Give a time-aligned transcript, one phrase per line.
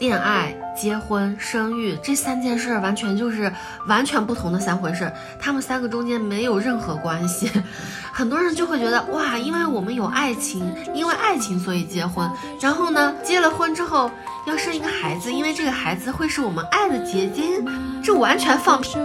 [0.00, 3.52] 恋爱、结婚、生育这三件事完全就是
[3.86, 7.50] 完全不同的三回事，他们三个中间没有任何关系。
[8.10, 12.26] 很多人就会觉得哇，因为我们有爱情，因为爱情所以结婚，
[12.58, 14.10] 然后呢，结了婚之后
[14.46, 17.62] 要生一个孩子，因为这个孩子会是我们爱的结晶，
[18.02, 18.96] 这完全放屁。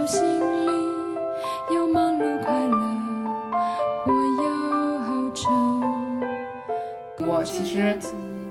[7.18, 7.98] 我其实，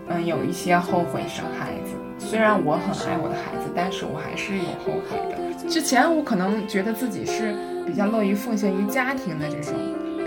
[0.09, 1.84] 嗯，有一些后悔生孩子。
[2.27, 5.69] 虽然我很爱我的孩子，但是我还是有后悔的。
[5.69, 9.73] 之前我可能觉得自己是比较乐于奉献于家庭的这种，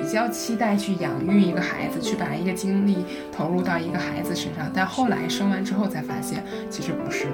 [0.01, 3.05] 比较期待去养育一个孩子，去把一个精力
[3.37, 4.71] 投入到一个孩子身上。
[4.73, 7.33] 但后来生完之后才发现，其实不是的。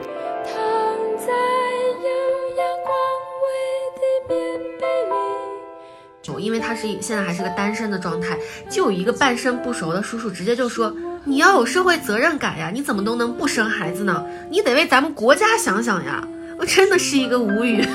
[6.23, 8.39] 就因为他是现在还是个单身的状态，
[8.71, 10.91] 就有一个半生不熟的叔叔直接就说
[11.27, 14.27] ：“你要有社会责任感呀，你怎么都能不生孩子呢？
[14.51, 16.23] 你得为咱们国家想想呀！”
[16.61, 17.83] 我真的是一个无语。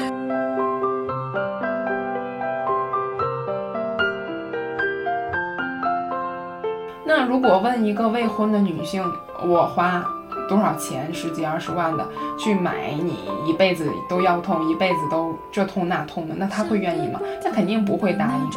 [7.05, 9.05] 那如果问一个未婚的女性，
[9.45, 10.03] 我花？
[10.47, 11.13] 多少钱？
[11.13, 12.03] 十几二十万的
[12.39, 13.13] 去买你
[13.45, 17.19] 一辈子都腰痛，一辈子都这痛那痛的，那她会愿意吗？
[17.43, 18.49] 她肯定不会答应。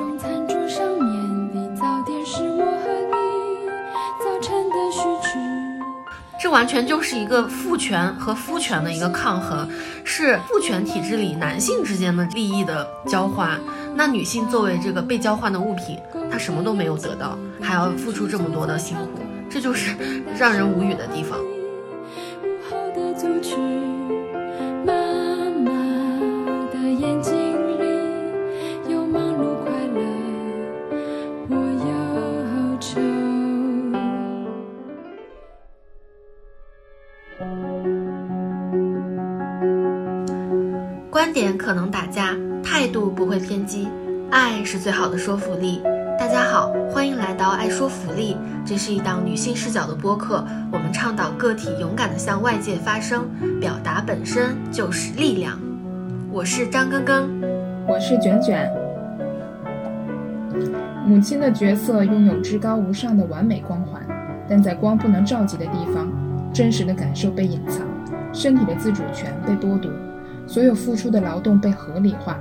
[6.43, 9.65] 这完全就是一个父权和夫权的一个抗衡，
[10.03, 13.61] 是父权体制里男性之间的利益的交换。
[13.95, 19.95] 那女性作为这个被交换的物品，她什么都没有得到，还要付出这么多的辛苦，这就是
[20.37, 21.39] 让人无语的地方。
[41.33, 43.89] 点可能打架，态度不会偏激，
[44.31, 45.83] 爱是最好的说服力。
[46.19, 48.37] 大家好，欢迎来到爱说福利。
[48.65, 53.25] 这是一档女性视角的播客，我们倡导个体勇敢地向外界发声，
[53.59, 55.59] 表达本身就是力量。
[56.31, 57.25] 我是张根根，
[57.89, 58.71] 我是卷卷。
[61.07, 64.03] 母亲的角色拥有至高无上的完美光环，
[64.49, 66.09] 但在光不能照及的地方，
[66.53, 67.81] 真实的感受被隐藏，
[68.35, 69.91] 身体的自主权被剥夺，
[70.53, 72.39] 所有付出的劳动被合理化。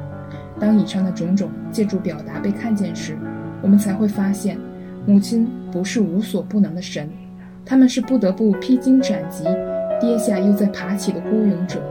[0.60, 3.18] 当以上的种种借助表达被看见时，
[3.62, 4.60] 我们才会发现，
[5.06, 7.10] 母亲不是无所不能的神，
[7.66, 9.46] 他们是不得不披荆斩棘、
[10.02, 11.82] 跌下又再爬起的孤勇者。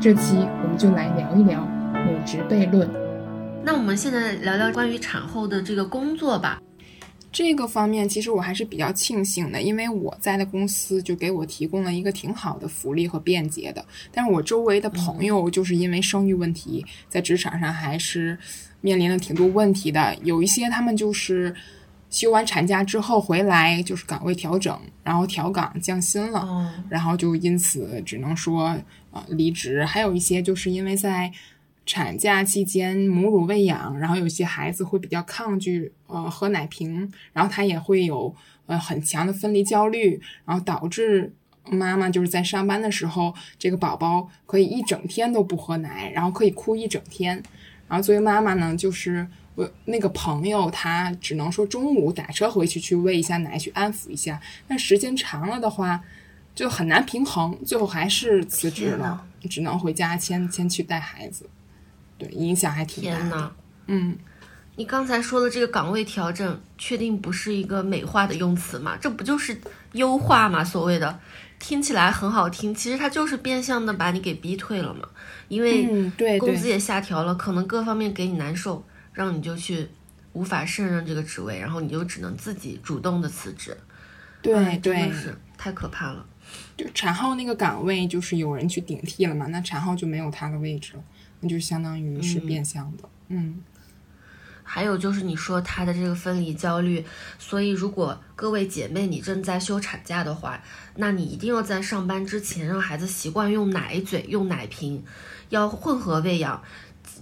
[0.00, 1.60] 这期我们就来聊一聊
[1.92, 2.88] 母职悖论。
[3.62, 6.62] 那我们现在聊聊关于产后的这个工作吧。
[7.38, 13.86] 这个方面其实我还是比较庆幸的，因为我在的公司就给我提供了一个挺好的福利和便捷的。
[14.10, 18.36] 但是我周围的朋友就是因为生育问题，在职场上还是。
[18.80, 21.52] 面临了挺多问题的，有一些他们就是
[22.10, 28.76] 休完产假之后回来，就是岗位调整，然后调岗降薪了，然后就因此只能说
[29.10, 29.84] 呃离职。
[29.84, 31.28] 还有一些就是因为在
[31.88, 38.32] 产假期间母乳喂养，然后有些孩子会比较抗拒呃喝奶瓶，然后他也会有
[38.66, 41.32] 呃很强的分离焦虑，然后导致
[41.70, 47.42] 妈妈就是在上班的时候，这个宝宝可以一整天都不喝奶，然后可以哭一整天。
[47.88, 54.38] 然后作为妈妈呢，就是我那个朋友，他只能说中午打车回去去喂一下奶，去安抚一下。
[54.66, 56.04] 但时间长了的话，
[56.54, 61.48] 就很难平衡，最后还是辞职了，只能回家先先去带孩子。
[62.18, 63.52] 对，影响还挺大的。
[63.86, 64.16] 嗯，
[64.76, 68.98] 你刚才说的这个岗位调整，确定不是一个美化的用词吗？
[69.00, 69.58] 这不就是
[69.92, 70.62] 优化吗？
[70.62, 71.18] 所谓的
[71.58, 75.08] 听起来很好听，其实它就是变相的把你给逼退了嘛。
[75.48, 79.88] 因为工资也下调了，可能各方面给你难受，让你就去
[80.34, 83.76] 无法胜任这个职位，然后你就只能自己主动的辞职。
[84.42, 86.26] 对对，是太可怕了。
[86.76, 91.02] 就产后那个岗位就是有人去顶替了嘛，那产后就没有他的位置了，
[91.40, 93.08] 那就相当于是变相的。
[93.28, 93.62] 嗯。
[94.70, 97.02] 还有就是你说他的这个分离焦虑，
[97.38, 100.62] 所以如果各位姐妹你正在休产假的话，
[100.96, 105.02] 那你一定要在上班之前让孩子习惯用奶嘴、用奶瓶。
[105.48, 106.62] 要混合喂养，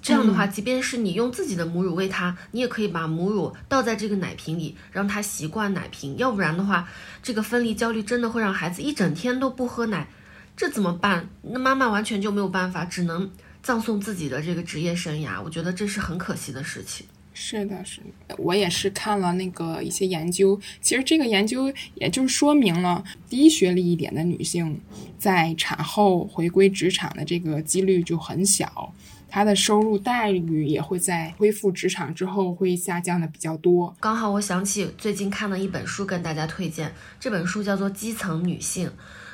[0.03, 6.17] 这样的话，即便是你用自己的母乳喂他，你也可以把母乳倒在这个奶瓶里，让他习惯奶瓶。
[6.19, 6.89] 要不然的话，
[7.23, 10.09] 这个分离焦虑真的会让孩子一整天都不喝奶，
[10.57, 11.29] 这怎么办？
[11.43, 13.31] 那妈妈完全就没有办法，只能
[13.67, 15.43] 葬送自己的这个职业生涯。
[15.43, 17.05] 我觉得这是很可惜的事情。
[17.35, 24.81] 是的，是的，我也是看了那个一些研究，其实这个研究也就是说明了低学历一点的女性
[25.19, 28.95] 在产后回归职场的这个几率就很小，
[29.29, 33.93] 她的收入待遇也会在恢复职场之后会下降的比较多。
[33.99, 38.87] 刚好我想起最近看了一本书，跟大家推荐，这本书叫做《基层女性》。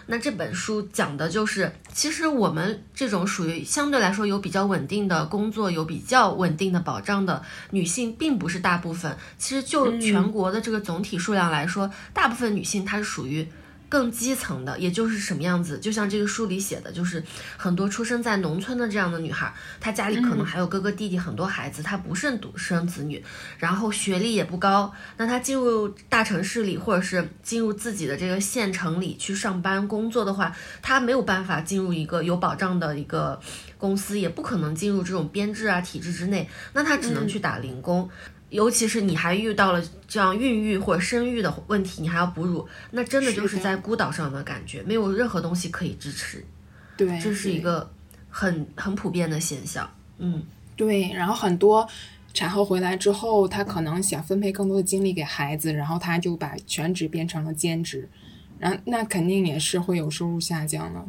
[0.06, 9.16] 那这本书讲的就是，其实我们这种属于相对来说有比较稳定的工作、有比较稳定的保障的女性，并不是大部分。
[9.38, 13.46] 其实就全国的这个总体数量来说，大部分女性她是属于。
[13.92, 15.78] 更基层的，也就是什么样子？
[15.78, 17.22] 就像这个书里写的，就是
[17.58, 23.22] 很多出生在农村的这样的女孩，她家里可能还有哥哥弟弟，很多孩子，她不是独生子女，
[23.58, 24.90] 然后学历也不高。
[25.18, 33.38] 那她进入大城市里，或者是进入自己的这个县城里去上班工作的话，她没有办法进入一个有保障的一个
[33.76, 38.08] 公司，也不可能进入这种编制啊体制之内，那她只能去打零工。
[38.52, 46.44] 尤其是你还遇到了这样孕育或者生育的问题，你还要哺乳，那真的就是在孤岛上的感觉，没有任何东西可以支持。
[46.94, 47.90] 对，这是一个
[48.28, 49.90] 很很普遍的现象。
[50.19, 50.44] 嗯，
[50.76, 51.10] 对。
[51.14, 51.88] 然后很多
[52.34, 58.06] 产后回来之后，她可能想分配更多的精力给孩子，然后她就把全职变成了兼职，
[58.58, 61.02] 然后那肯定也是会有收入下降的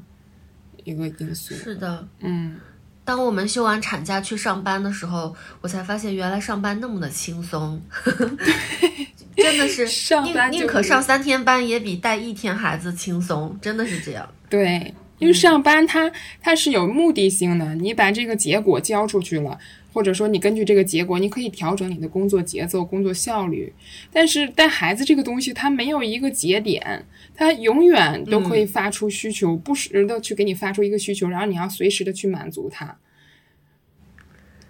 [0.86, 1.54] 一个因素。
[1.54, 2.58] 是的，嗯。
[3.06, 7.82] 当我们休完产假去上班的时候，我才发现原来上班那么的轻松，
[9.36, 9.86] 真的是
[10.24, 14.28] 宁宁可上三天班也比带一天孩子轻松，真的是这样。
[14.50, 16.12] 对，因为上班它
[16.42, 19.58] 它是有目的性的，你把这个结果交出去了。
[19.94, 23.72] 或者说，你根据这个结果，你可以调整你的工作节奏、工作效率。
[24.12, 27.06] 但是带孩子这个东西，它没有一个节点，
[27.36, 32.96] 它永远都可以发出需求，不时的去给你发出一个需求，然后你要随时的去满足它，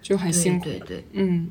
[0.00, 0.64] 就很辛苦。
[0.64, 1.50] 对对，嗯。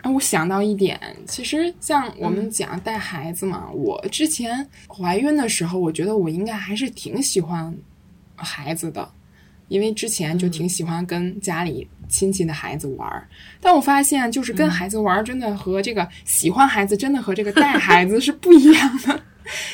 [0.00, 7.76] 啊，我想到一点，其实像我们讲带孩子嘛，我之前怀孕的时候，我觉得我应该还是挺喜欢
[8.34, 9.10] 孩子的。
[9.68, 13.26] 因为之前就挺喜欢跟家里亲戚的孩子玩儿，
[13.58, 19.22] 但我发现就是跟孩子玩儿真的和这个喜欢孩子真的和这个带孩子是不一样的，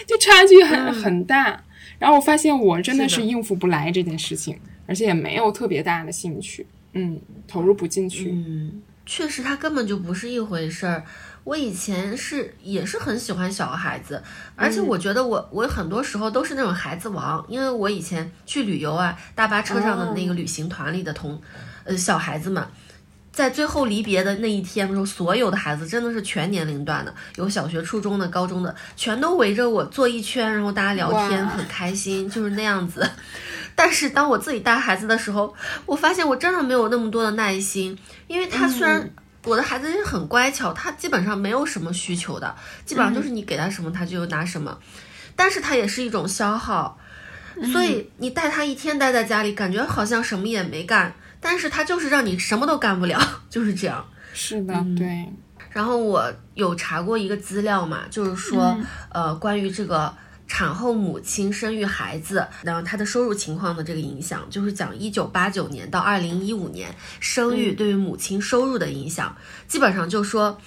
[0.06, 1.62] 就差距很很大。
[1.98, 8.30] 然后我发现我真的是应付不来这件事情，而且也没有特别大的兴趣，嗯，投入不进去。
[8.30, 11.02] 嗯，确实，他根本就不是一回事儿。
[11.44, 14.22] 我以前是也是很喜欢小孩子，
[14.54, 21.40] 而且我觉得我我很多时候都是那种孩子王，因为我以前去旅游啊，大巴车上的那个旅行团里的同，
[21.84, 22.62] 呃小孩子们，
[23.38, 33.08] 在最后离别的那一天的时候，所有的孩子真的是全年龄段的，有小学、初中的、高中的，全都围着我坐一圈，然后大家聊天，很开心，就是那样子。
[33.76, 35.54] 但是当我自己带孩子的时候，
[35.86, 37.96] 我发现我真的没有那么多的耐心，
[38.26, 39.08] 因为他虽然。
[39.44, 44.76] 我的孩子是很乖巧，他基本上没有什么需求的，基本上就是你给他什么，他就拿什么。
[45.36, 46.98] 但是他也是一种消耗，
[47.72, 53.20] 所以你带他一天待在家里，感觉好像什么也没干，但是他就是让你什么都干不了，
[53.50, 54.06] 就是这样。
[54.32, 55.26] 是的，对。
[55.70, 58.76] 然后我有查过一个资料嘛，就是说，
[59.10, 60.14] 呃，关于这个。
[60.50, 66.88] 产后母亲生育孩子，然后她的收入情况的这个影响，就是讲一九八九年到二零一五年
[67.20, 69.36] 生育对于母亲收入的影响，
[69.66, 70.58] 基本上就说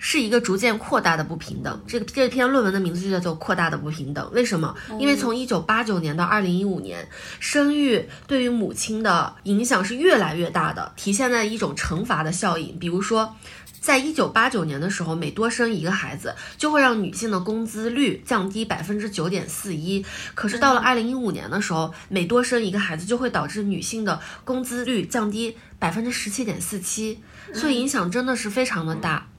[0.00, 1.80] 是一个逐渐扩大的不平等。
[1.86, 4.26] 这个这篇论文的名字就叫做《扩大的不平等》。
[4.30, 4.74] 为什么？
[4.98, 7.06] 因为从一九八九年到二零一五年，
[7.38, 13.36] 生育对于母亲的影响是越来越大的，体现在一种惩罚的效应，比如说。
[13.80, 20.04] 在一九八九年的时候，每多生一个孩子，就会让女性的工资率降低百分之九点四一。
[20.34, 27.22] 可是到了二零一五年的时候，每多生一个孩子，就会导致女性的工资率降低百分之十七点四七。
[27.54, 29.29] 所以影响真的是非常的大。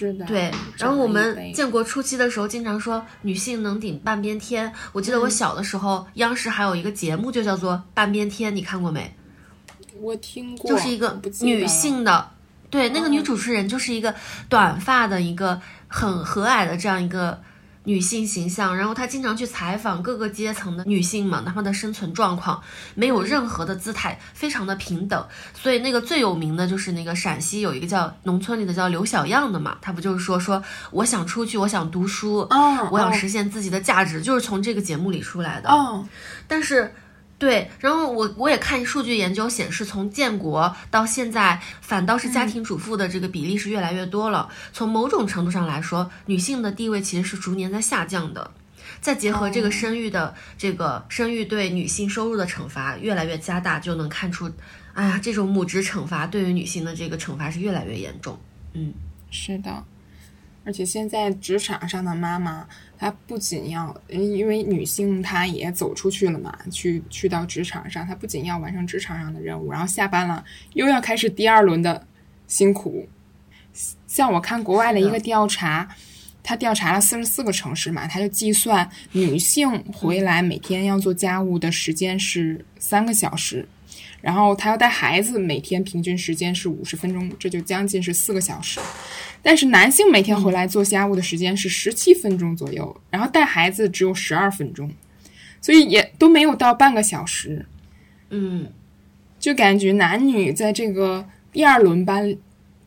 [0.00, 0.24] 是的。
[0.24, 0.50] 对。
[0.78, 4.72] 然后我们建国初期的时候，经常说女性能顶半边天。
[4.92, 9.14] 我记得我小的时候，央视还有一个节目就叫做《半边天》，你看过没？
[10.00, 10.70] 我听过。
[10.70, 12.30] 就是一个女性的。
[12.70, 14.14] 对，那个女主持人就是一个
[14.48, 17.38] 短发的一个很和蔼的这样一个
[17.84, 22.62] 女性形象，然后她经常去采访各个阶层的女性们，她们的生存状况
[22.94, 25.26] 没有任何的姿态，非常的平等。
[25.54, 32.46] 所以那个最有名的就是那个陕西有一个叫农村里的叫刘小样的嘛，她不就是说说我想出去，我想读书，
[32.90, 35.70] 我想实现自己的价值，就是从这个节目里出来的。
[36.46, 36.94] 但是。
[37.40, 44.50] 对，然后我我也看数据研究显示，从建国到现在，反倒是家庭主妇的这个比例是越来越多了。
[44.74, 48.50] 从某种程度上来说，女性的地位其实是逐年在下降的。
[49.00, 54.50] 再结合这个生育的这个生育对女性收入的惩罚越来越加大，就能看出，
[54.92, 58.38] 哎呀，这种母职惩罚对于女性的这个惩罚是越来越严重。
[58.74, 58.92] 嗯，
[59.30, 59.82] 是的。
[60.66, 62.66] 而且现在职场上的妈妈，
[63.00, 72.06] 她不仅要，因为女性她也走出去了嘛，去去到职场上，她不仅要完成职场上的任务，然后下班了又要开始第二轮的
[72.46, 73.08] 辛苦。
[74.06, 75.88] 像我看国外的一个调查，
[76.42, 83.66] 他调查了四十四个城市嘛，他就计算女性回来每天要做家务的时间是三个小时，
[84.20, 88.80] 然后他要带孩子，每天平均时间是五十分钟，这就将近是四个小时。
[89.42, 94.90] 但是男性每天回来做家务的时间是十七分钟左右，然后带孩子只有十二分钟，
[95.60, 97.66] 所以也都没有到半个小时。
[98.28, 98.70] 嗯，
[99.38, 102.36] 就感觉男女在这个第二轮班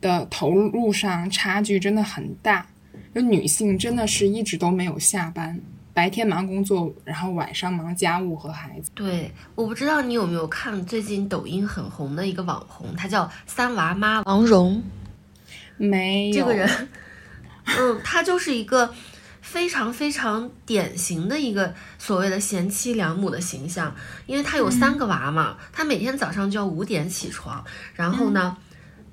[0.00, 2.66] 的投入上差距真的很大。
[3.14, 5.60] 就女性真的是一直都没有下班，
[5.94, 8.90] 白天忙工作，然后晚上忙家务和孩子。
[8.94, 14.82] 对，我不知道你有没有看最近抖音很红的一个网红，她叫三娃妈王蓉。
[15.76, 16.88] 没有这个人，
[17.64, 18.92] 嗯，他就是一个
[19.40, 23.94] 非常非常典型的一个所谓的贤妻良母的形象，
[24.26, 28.56] 因为他有三个娃嘛，他每天早上就要五点起床，然后呢。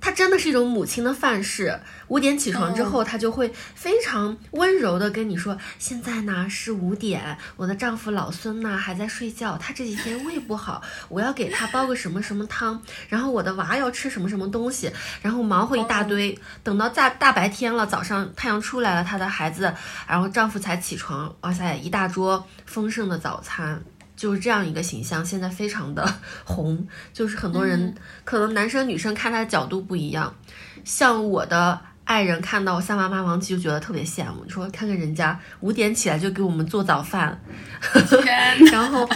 [0.02, 1.80] 她真的是一种母亲的范式。
[2.08, 14.92] 五点起床之后，她就会非常温柔的跟你说：“现在呢是五点，我的丈夫老孙呢还在睡觉，他这几天胃不好，我要给他煲个什么什么汤，然后我的娃要吃什么什么东西，
[15.22, 16.38] 然后忙活一大堆。
[16.64, 19.74] 等到大大白天了，早上太阳出来了，她的孩子，
[20.08, 21.34] 然后丈夫才起床。
[21.42, 23.84] 哇塞，一大桌丰盛的早餐。”
[24.22, 26.08] 就是这样一个形象，现在非常的
[26.46, 30.32] 红，就是很多人可能男生女生看他的角度不一样。
[30.86, 37.42] 像我的爱人看到三娃妈王琦就觉得特别羡慕，说看看人家五点起来就给我们做早饭，
[38.72, 39.10] 然后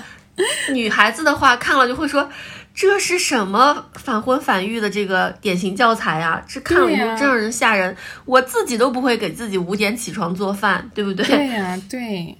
[0.74, 2.28] 女孩子的话看了就会说
[2.74, 7.96] 这是什么反婚反育的这个典型教材啊，这看了就真让人吓人。
[8.26, 11.24] 我自己都不会给自己五点起床做饭，对不对？
[11.28, 12.36] 对呀，对，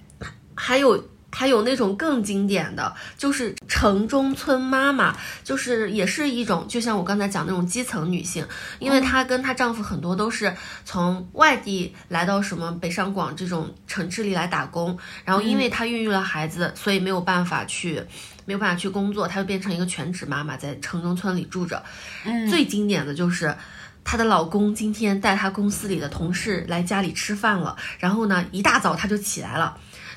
[0.56, 1.00] 还有。
[1.38, 5.14] 还有那种更经典的，就是城中村妈妈，
[5.44, 8.42] 就是也是一种，就像我刚才讲那种基层女性，
[8.78, 18.02] 因为她跟她丈夫很多都是从外地来到什么北上广这种城市里来打工，然后因为她孕育了孩子，所以没有办法去，
[18.46, 21.84] 没有办法去工作，她就变成一个全职妈妈，在城中村里住着。
[22.48, 23.54] 最经典的就是
[24.02, 29.76] 她的老公今天带她公司里的同事来家里吃饭了，然后呢一大早她就起来了。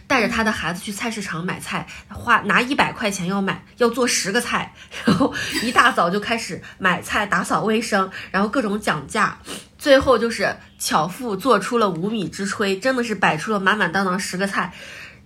[0.10, 4.74] 带着他的孩子去菜市场买菜，花拿一百块钱要买要做十个菜，
[5.06, 9.38] 然后一大早就开始买菜、打扫卫生，然后各种讲价，
[9.78, 14.74] 最后就是巧妇做出了无米之炊，真的是摆出了满满当当十个菜。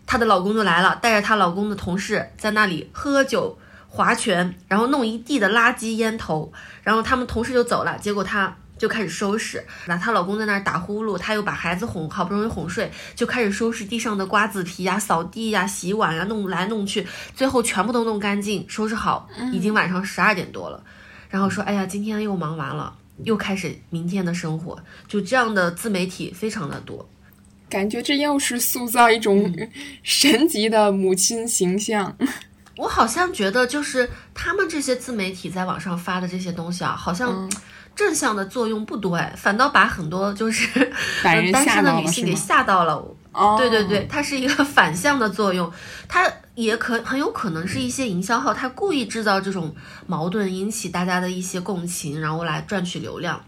[0.06, 6.52] 她的老公就来了，带着她老公的同事在那里喝酒划拳，然后弄一地的垃圾烟头，
[6.84, 8.58] 然后他们同事就走了，结果她。
[8.84, 20.84] 就开始收拾，那她老公在那儿打呼噜，她又把孩子哄，好不容易哄睡，就开始收拾地上的瓜子皮呀、扫地呀、洗碗呀，弄来弄去，最后全部都弄干净，收拾好，已经晚上十二点多了。
[21.30, 24.78] 然后说，哎呀，今天又忙完了，又开始明天的生活。
[25.08, 27.08] 就这样的自媒体非常的多，
[27.70, 29.50] 感觉这又是塑造一种
[30.04, 32.14] 神级的母亲形象。
[32.76, 37.50] 我好像觉得，就是他们这些自媒体在网上发的这些东西啊，好像。
[37.96, 40.92] 正向的作用不多哎，反倒把很多就是
[41.24, 43.04] 单身的女性给吓到了。
[43.58, 45.72] 对对对，它是一个 反向的作用，
[46.08, 53.44] 它也可很有可能是一些营销号，它故意制造这种矛盾，引起大家的一些共情，然后来赚取流量。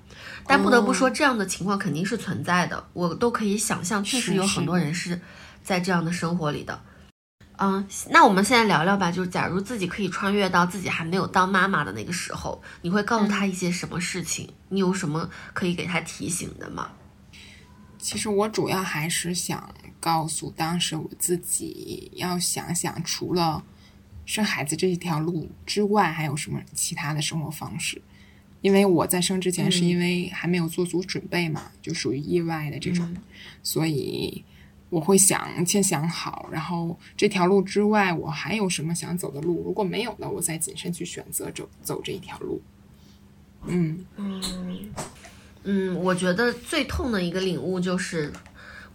[0.48, 5.20] 但不得不说，这样的情况肯定是存在的，我都可以想象，确实有很多人是
[5.64, 6.80] 在这样的生活里的。
[7.58, 9.12] 嗯，那我们现在聊聊吧。
[9.12, 14.50] 就是假如自己可以穿越到自己还没有当妈妈的那个时候，你会告诉他一些什么事情？
[14.70, 16.92] 你有什么可以给他提醒的吗？
[17.98, 23.64] 其实我主要还是想告诉当时我自己，要想想除了
[24.26, 28.02] 生孩子这一条路之外，还有什么其他的生活方式。
[28.62, 33.16] 因为我在生之前是因为还没有做足准备嘛，就属于意外的这种，
[33.64, 34.44] 所以。
[34.96, 39.62] 我会想先想好，然后这条路之外，我还有什么想走的路？
[39.62, 42.62] 如果没有了，我再谨慎去选择走走这一条路。
[43.66, 44.42] 嗯嗯
[45.66, 48.32] 嗯，我觉得最痛的一个领悟就是，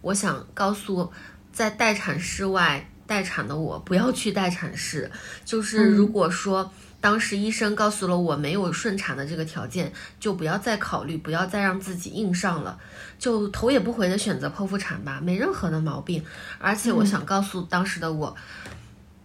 [0.01, 1.11] 我想告诉
[1.53, 5.11] 在待产室外待产的我，不要去待产室。
[5.45, 6.73] 就是如果说。
[7.01, 12.77] 当时医生告诉了我没有顺产的这个条件，就不要再考虑，不要再让自己硬上了，
[13.21, 16.25] 就头也不回的选择剖腹产吧，没任何的毛病。
[16.57, 18.35] 而且我想告诉当时的我，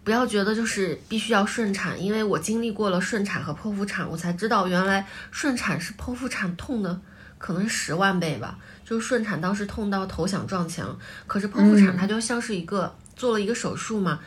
[0.03, 7.01] 不要觉得就是必须要顺产，因为我经历过了顺产和剖腹产，我才知道原来顺产是剖腹产痛的
[7.39, 8.59] 可能是十万倍吧。
[8.85, 14.19] 就是顺产当时痛到头想撞墙，可是剖腹产它就像是一个、做了一个手术嘛，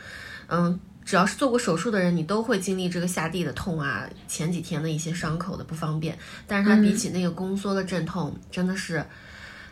[0.47, 9.03] 嗯，只要是做过手术的人，你都会经历这个下地的痛啊，前几天的一些伤口的不方便，但是它比起那个宫缩的阵痛，真的是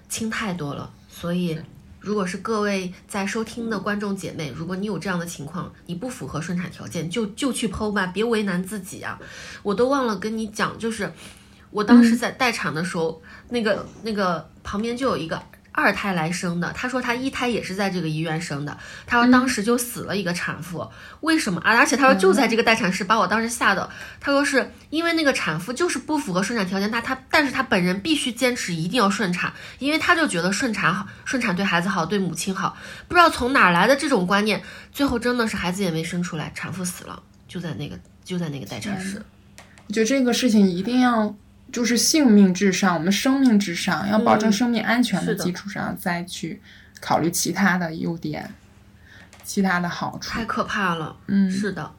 [0.09, 0.91] 轻太多了。
[1.07, 1.57] 所以，
[1.99, 9.19] 如果是各位在收听的观众姐妹，如果你有这样的情况，你不符合顺产条件，就就去剖吧，别为难自己啊！
[9.63, 11.11] 我都忘了跟你讲，就是
[11.71, 20.89] 我当时在待产的时候，那个那个旁边就有一个二胎来生的，她说她一胎也是在这个医院生的，她说当时就死了一个产妇，
[21.21, 21.77] 为什么啊？
[21.77, 23.89] 而且她说就在这个待产室，把我当时吓的。
[24.19, 32.75] 她说是因为那个产妇就是不符合顺产条件，他他但是她本人必须坚持一定要顺产，因为她就觉得顺产好，顺产对孩子好，对母亲好，
[33.07, 34.61] 不知道从哪来的这种观念，
[34.91, 39.21] 最后真的是孩子也没生出来，产妇死了，就在那个就在那个待产室。
[39.87, 41.35] 我觉得这个事情一定要
[41.71, 46.61] 就是性命至上，我们生命至上，要保证嗯生命安全的基础上再去
[46.99, 48.53] 考虑其他的优点、
[49.43, 50.45] 其他的好处太。
[50.45, 51.15] 可怕了。
[51.27, 51.91] 嗯，是的。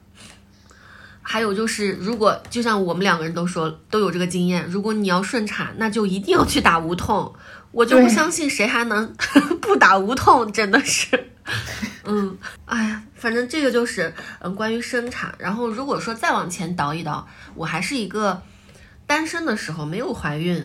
[1.23, 7.33] 还有就是，如果就像我们两个人都说都有这个经验，如果你要顺产，那就一定要去打无痛。
[7.71, 9.15] 我就不相信谁还能
[9.63, 11.07] 不打无痛，真的是。
[12.05, 15.33] 嗯，哎呀，反正这个就是嗯关于生产。
[15.39, 18.43] 然后如果说再往前倒一倒，我还是一个
[19.11, 20.65] 单身的时候没有怀孕，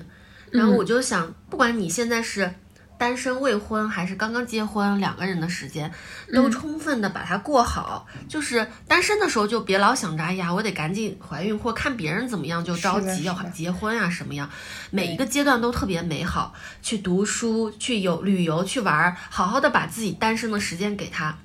[0.52, 2.54] 然后我就想，不管你现在是
[2.96, 5.92] 单身未婚还是刚刚结婚，两个人的时间
[6.32, 8.06] 都充分的把它过好。
[8.30, 14.48] 就是单身的时候就别老想着，哎呀，我得赶紧怀孕，或看别人怎么样就着急要结婚啊什么样。
[14.92, 21.40] 每一个阶段都特别美好，去读书、去游旅游、去玩儿，好好的把自己单身的时间给他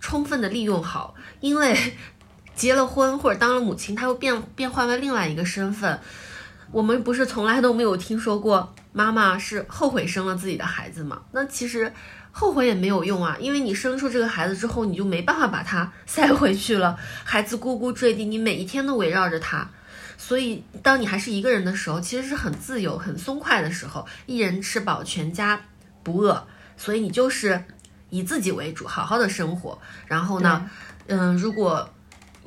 [0.00, 1.94] 充分的利用好，因为
[2.54, 5.98] 结了婚或者当了母亲，她又变变换为另外一个身份。
[6.72, 11.22] 我们不是从来都没有听说过妈妈是后悔生了自己的孩子吗？
[11.30, 11.92] 那其实
[12.32, 19.68] 后悔也没有用啊，因为你生出这个孩子之后，你就没办法把他塞回去了，孩子咕咕坠地，你每一天都围绕着他。
[20.16, 25.60] 所以，当你还是一个人的时候，其实是很自由、很松快的时候，一人吃饱，全家
[26.02, 26.44] 不饿。
[26.76, 27.62] 所以你就是
[28.10, 29.78] 以自己为主，好好的生活。
[30.06, 30.68] 然后呢，
[31.06, 31.88] 嗯，如果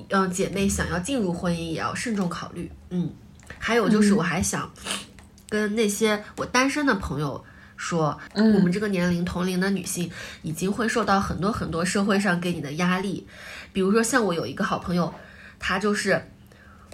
[0.09, 2.71] 嗯姐妹想要进入婚姻，也要慎重考虑。
[2.89, 3.13] 嗯，
[3.59, 4.71] 还有就是，我还想
[5.49, 7.43] 跟那些我单身的朋友
[7.75, 10.09] 说，我们这个年龄同龄的女性
[10.41, 13.27] 已经会受到很多很多社会上给你的压力，
[13.73, 15.13] 比如说像我有一个好朋友，
[15.59, 16.29] 她就是。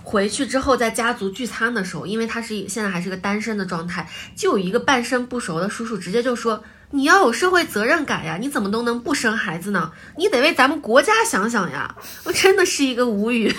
[0.05, 6.61] 回去之后，在家族聚餐的时候，因为她是现在还是个单身的状态，就有一个半生不熟的叔叔直接就说
[6.93, 9.91] ：“你要有社会责任感呀，你怎么都能不生孩子呢？
[10.15, 13.51] 你得为咱们国家想想呀！”我真的是一个无语，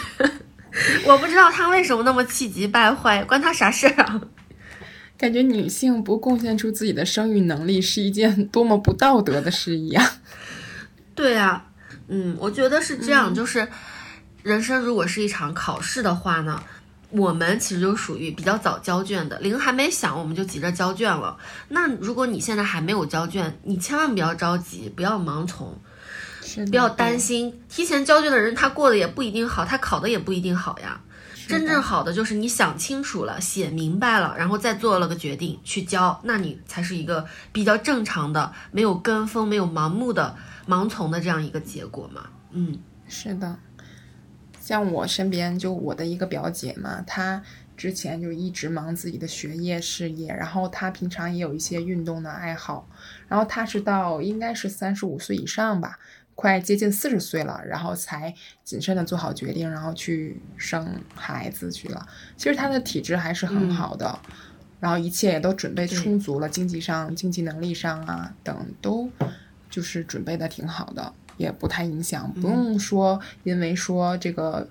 [1.05, 4.20] 我不知道他为什么那么气急败坏，关他啥事儿啊？
[5.18, 10.05] 感觉女性不贡献出自己的生育能力是一件多么不道德的事一样。
[11.16, 11.66] 对啊，
[12.07, 13.66] 嗯，我觉得是这样，就是
[14.44, 16.62] 人生如果是一场考试的话呢，
[17.11, 21.37] 我们其实就属于比较早交卷的，铃还没响我们就急着交卷了。
[21.69, 25.79] 那如果你现在还没有交卷，你千万不要着急，不要盲从，
[26.71, 31.01] 不要担心，提前交卷的人他过得也不一定好，他考的也不一定好呀。
[31.47, 40.35] 真正好的就是你想清楚了，写明白了，然后再做了个决定去交，那你才是一个比较正常的，没有跟风、没有盲目的
[40.67, 42.23] 盲从的这样一个结果嘛。
[42.51, 43.59] 嗯是的，
[44.64, 47.42] 像我身边就我的一个表姐嘛，她
[47.77, 52.88] 之前就一直忙自己的学业事业，然后她平常也有一些运动的爱好，
[53.29, 55.98] 然后她是到应该是三十五岁以上吧，
[56.35, 62.09] 快接近四十岁了，然后才谨慎的做好决定，然后去生孩子去了。
[62.38, 64.18] 其实她的体质还是很好的。
[64.81, 69.11] 然后一切也都准备充足了，经济上、经济能力上啊等都
[69.68, 74.68] 就是准备的挺好的，也不太影响，不用说因为说这个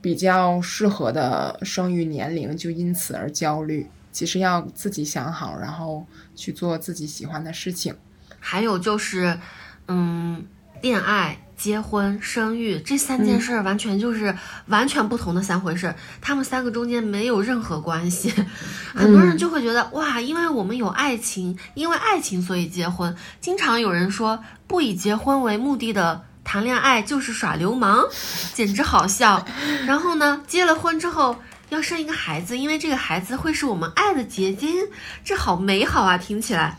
[0.00, 3.88] 比较适合的生育年龄就因此而焦虑。
[4.10, 7.94] 其实要自己想好，然后去做自己喜欢的事情。
[8.38, 9.38] 还有就是，
[9.88, 10.44] 嗯，
[10.82, 18.34] 恋爱、结婚、生育这三件事儿，完全就是完全不同的三回事儿，他们三个中间没有任何关系。
[18.92, 23.14] 很多人就会觉得，哇，因为我们有爱情，因为爱情所以结婚。
[23.40, 26.24] 经常有人说，不以结婚为目的的。
[26.44, 28.04] 谈恋爱就是耍流氓，
[28.52, 29.46] 简直好笑。
[29.86, 31.36] 然后呢，结了婚之后
[31.68, 34.74] 要生一个孩子，因为这个孩子会是我们爱的结晶，
[35.24, 36.18] 这好美好啊！
[36.18, 36.78] 听起来，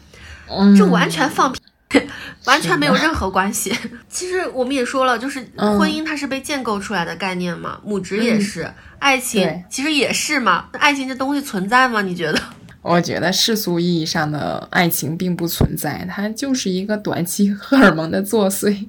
[0.49, 1.61] 嗯这完全放屁，
[2.45, 3.73] 完全没有任何关系。
[4.09, 10.67] 其实我们也说了，就是嗯婚姻它是被建构出来的概念嘛，母职也是，爱情其实也是嘛。
[10.73, 12.01] 那爱情这东西存在吗？
[12.01, 12.39] 你觉得？
[12.83, 18.87] 我觉得世俗意义上的爱情并不存在，它就是一个短期荷尔蒙的作祟。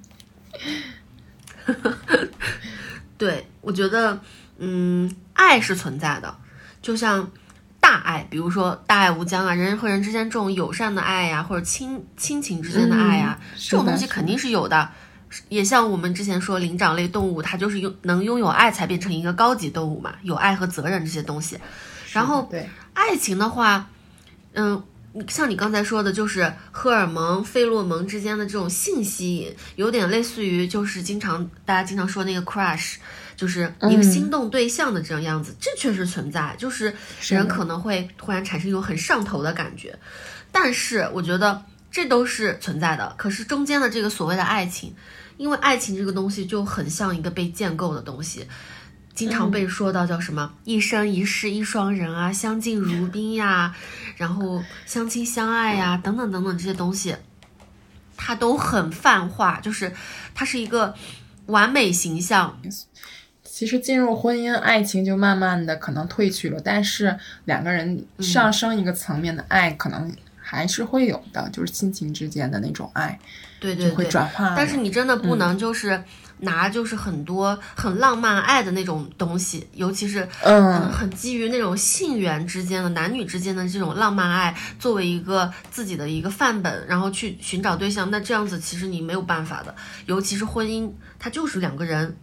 [3.16, 4.20] 对，我觉得，
[4.58, 6.36] 嗯，爱是存在的，
[6.82, 7.30] 就像
[7.84, 14.88] 大爱，比如说大爱无疆啊，人和人之间这种友善的爱呀，或者亲亲情之间的爱呀，这种东西肯定是有的。
[15.50, 21.58] 也像我们之前说灵长类动物，它就是拥能拥有爱才变成一个高级动物嘛，有爱和责任这些东西。
[22.10, 23.90] 然后，对爱情的话，
[24.54, 24.82] 嗯，
[25.28, 32.94] 像你刚才说的，就是荷尔蒙、费洛蒙之间的这种性吸引，有点类似于就是经常大家经常说那个 crush，
[33.36, 39.98] 就是一个心动对象的这种样子，这确实存在，就是人可能会突然产生一种很上头的感觉。
[40.52, 44.94] 但是我觉得这都是存在的，可是中间的这个所谓的爱情，
[45.36, 48.46] 因为爱情这个东西就很像一个被建构的东西。
[49.14, 53.72] 经常被说到叫什么“一生一世一双人”啊，“相敬如宾”呀，
[54.16, 57.14] 然后“相亲相爱”呀，等等等等这些东西，
[58.16, 59.92] 它都很泛化，就是
[60.34, 60.96] 它是一个
[61.46, 62.60] 完美形象。
[63.54, 73.16] 其实进入婚姻，爱情就慢慢的可能褪去了，但是两个人上升一个层面的爱，可能还是会有的，就是亲情之间的那种爱，
[73.60, 74.56] 对对对，会转化。
[74.56, 76.02] 但是你真的不能就是。
[76.38, 89.72] 拿就是很多很浪漫爱的那种东西，尤其是嗯，很基于那种性缘之间的男女之间的这种浪漫爱，作为一个自己的一个范本，然后去寻找对象，那这样子其实你没有办法的。
[90.06, 90.90] 尤其是婚姻，
[91.20, 92.14] 它就是两个人，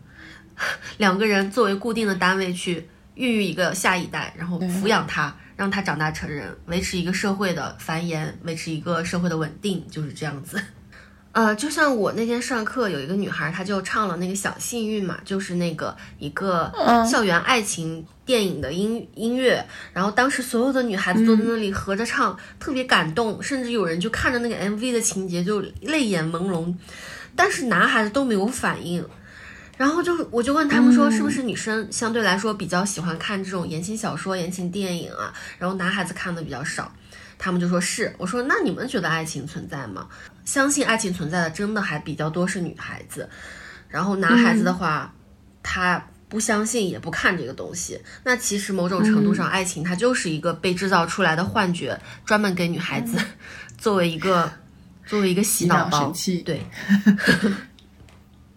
[0.98, 10.62] 两个人作为固定的单位去孕育一个下一代，然后抚养他，让他长大成人，维持一个社会的繁衍，维持一个社会的稳定，就是这样子。
[11.34, 16.70] 呃，就像我那天上课，有一个女孩，她就唱了那个小幸运嘛，就是那个一个
[17.10, 26.76] 校园爱情电影的音音乐，然后当时所有的女孩子坐在那里合着唱，特别感动，甚至有人就看着那个 MV 的情节就泪眼朦胧，
[27.34, 29.08] 但是男孩子都没有反应，
[29.78, 36.94] 然后就我就问他们说，是不是女生相对来说比较喜欢看这种言情小说、言情电影啊，然后男孩子看的比较少。
[37.44, 40.08] 他们就说是，我说那你们觉得爱情存在吗？
[40.46, 43.28] 相信爱情存在的真的还比较多是女孩子，
[43.88, 45.12] 然后男孩子的话，
[45.64, 48.00] 他不相信也不看这个东西。
[48.24, 53.18] 那其实某种程度上，爱情它就是一个被制造出来的幻觉，专门给女孩子
[53.76, 54.52] 作为一个
[55.08, 56.14] 作为一个洗脑包。
[56.46, 56.62] 对，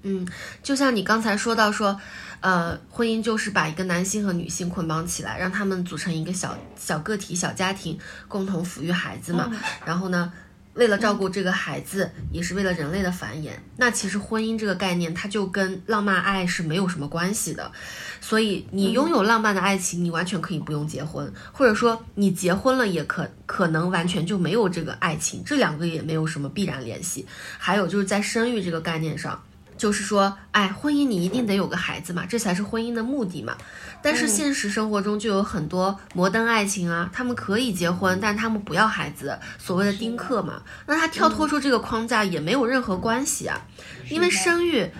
[0.04, 0.26] 嗯，
[0.62, 2.00] 就像你刚才说到说。
[2.40, 9.50] 呃，婚姻就是把一个男性和女性捆绑起来，让他们组成一个小小个体、小家庭，共同抚育孩子嘛。
[9.86, 10.30] 然后呢，
[10.74, 13.52] 为了照顾这个孩子，也是为了人类的繁衍。
[13.78, 17.72] 那其实婚姻这个概念，它就跟浪漫爱是没有什么关系的。
[18.20, 27.26] 所以你拥有浪漫的爱情，你完全可以不用结婚，或者说你结婚了，也可可能完全就没有这个爱情，这两个也没有什么必然联系。
[27.56, 29.42] 还有就是在生育这个概念上。
[29.76, 33.56] 就是说，哎，婚姻你一定得有个孩子嘛，这才是婚姻的目的嘛。
[34.02, 40.62] 但是现实生活中就有很多摩登爱情啊，他们可以结婚，但他们不要孩子，所谓的丁克嘛。
[40.86, 43.66] 那他跳脱出这个框架也没有任何关系啊，
[44.10, 44.90] 因为生育，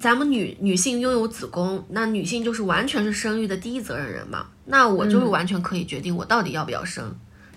[0.00, 4.46] 咱们女女性拥有子宫，那女性就是完全是生育的第一责任人嘛。
[4.64, 7.14] 那我就是完全可以决定我到底要不要生，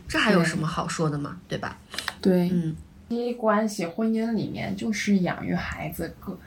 [0.07, 1.37] 这还有什么好说的嘛？
[1.47, 1.77] 对吧？
[2.21, 2.75] 对，嗯。
[3.15, 6.38] 夫妻关系、婚姻里面就是养育孩子，各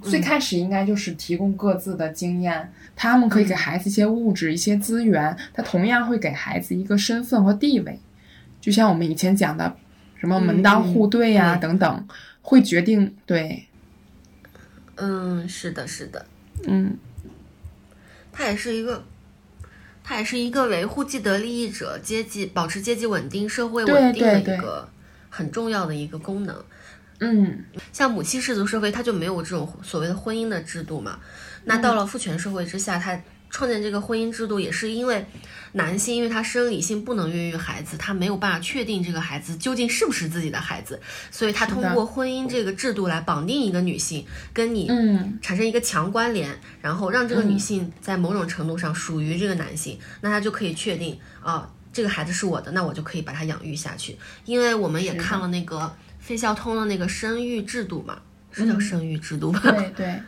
[0.00, 8.00] 最开始应该就是提供各自的经验，他们可以给孩子一些物质、一些资源，他同样会给孩子一个身份和地位，
[8.62, 9.76] 就像我们以前讲的
[10.16, 12.08] 什么门当户对呀等等，
[12.40, 13.66] 会决定对。
[14.96, 16.24] 嗯，是的，是的，
[16.66, 16.96] 嗯，
[18.32, 19.04] 他也是一个，
[20.02, 24.88] 他也是一个维护既得利益者阶级、保持阶级稳定、社会稳定的一个。
[25.36, 26.64] 很重要的一个功能，
[27.20, 31.18] 嗯，像母系氏族社会，它就没有这种所谓的婚姻的制度嘛。
[31.64, 33.20] 那到了父权社会之下，它
[33.50, 35.26] 创建这个婚姻制度，也是因为
[35.72, 40.98] 男性，因为他生理性不能孕育孩子，他没有办法确定这个孩子究竟是不是自己的孩子，
[41.30, 44.90] 所以他通过婚姻这个制度来绑定一个女性，跟你
[45.42, 51.70] 产生一个强关联，然后让这个女性在某种程度上属于这个男性，那他就可以确定啊。
[51.96, 54.18] 这个孩子是我的，那我就可以把他养育下去。
[54.44, 58.20] 因为我们也看了那个费孝通的那个生育制度嘛，
[58.52, 59.60] 是叫生育制度吧？
[59.62, 60.20] 对对。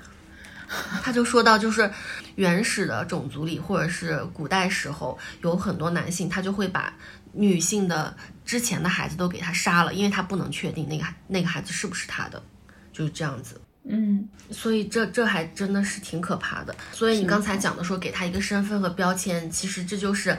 [1.04, 1.90] 他就说到，就是
[2.36, 6.90] 原始的种族里，或者是古代时候，有很多男性，他就会把
[7.34, 12.42] 女性的之前的孩子都给他杀了，因为他不能确定那个那个孩子是不是他的，
[12.90, 13.60] 就是这样子。
[13.84, 14.26] 嗯。
[14.50, 16.74] 所以这这还真的是挺可怕的。
[16.92, 20.34] 所以你刚才讲的说给他一个身份和标签，其实这就是。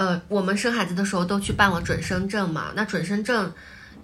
[0.00, 3.52] 呃，我们生孩子的时候都去办了准生证嘛，那准生证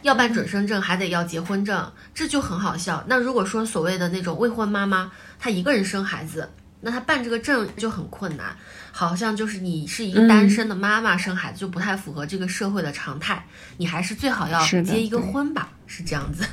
[0.02, 3.02] 要办准生证还得要结婚证，这就很好笑。
[3.06, 6.50] 那如果说所谓的那种未婚妈妈，她一个人生孩子，
[6.82, 8.54] 那她办这个证就很困难，
[8.92, 13.42] 好像就是你是一个单身的妈妈生孩子就不太符合这个社会的常态，
[13.78, 16.44] 你还是最好要结一个婚吧，是这样子。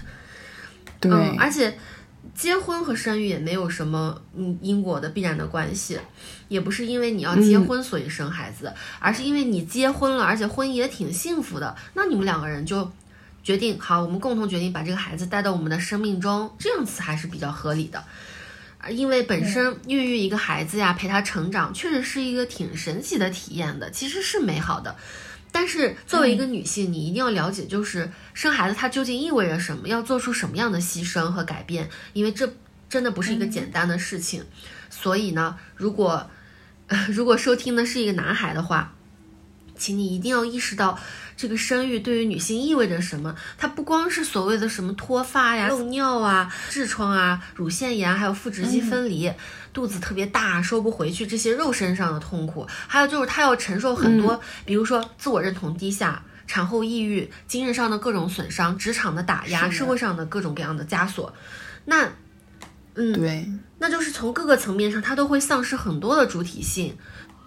[1.01, 1.77] 对，而且。
[2.36, 6.00] 结婚和生育也没有什么嗯因果的必然的关系，
[6.48, 12.91] 也不是因为你要结婚所以生孩子，而是因为你结婚了，而且婚姻也挺幸福的，那你们两个人就
[13.43, 18.04] 决定好，我们共同决定把这个孩子带到我们的生命中，这样子还是比较合理的。
[18.80, 24.96] 啊，因为本身孕育一个孩子呀，陪他成长，确实是一个挺神奇的体验的，其实是美好的。
[25.54, 32.52] 但是作为一个女性，你一定要了解，就是生孩子它究竟意味着什么，要做出什么样的牺牲和改变，因为这
[32.89, 34.44] 真的不是一个简单的事情。
[34.89, 36.30] 所以呢，如果
[37.08, 38.96] 如果收听的是一个男孩的话，
[39.78, 41.00] 请你一定要意识到。
[41.36, 43.36] 这个生育对于女性意味着什么？
[43.58, 49.32] 它不光是所谓的什么脱发呀、漏尿啊、痔疮啊、乳腺炎，还有腹直肌分离、
[49.74, 61.34] 肚子特别大收不回去这些肉身上的痛苦，还有就是她要承受很多，比如说自我认同低下、产后抑郁、精神上的各种损伤、职场的打压、社会上的各种各样的枷锁。
[61.86, 62.10] 那，
[62.96, 66.96] 嗯，对，那就是从各个层面上，她都会丧失很多的主体性。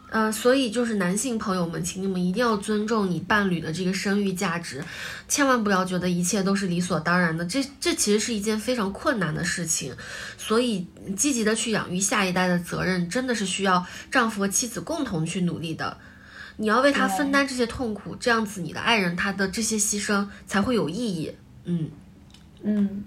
[0.08, 4.82] 呃，所以就是男性朋友们，请你们一定要尊重你伴侣的这个生育价值，
[5.26, 7.44] 千万不要觉得一切都是理所当然的。
[7.44, 9.92] 这这其实是一件非常困难的事情，
[10.38, 15.98] 所以积极的去养育下一代的责任，真的是需要丈夫和妻子共同去努力的。
[16.56, 21.34] 你要为他分担这些痛苦，这样子你的爱人他的这些牺牲才会有意义。
[21.64, 21.90] 嗯
[22.62, 23.04] 嗯，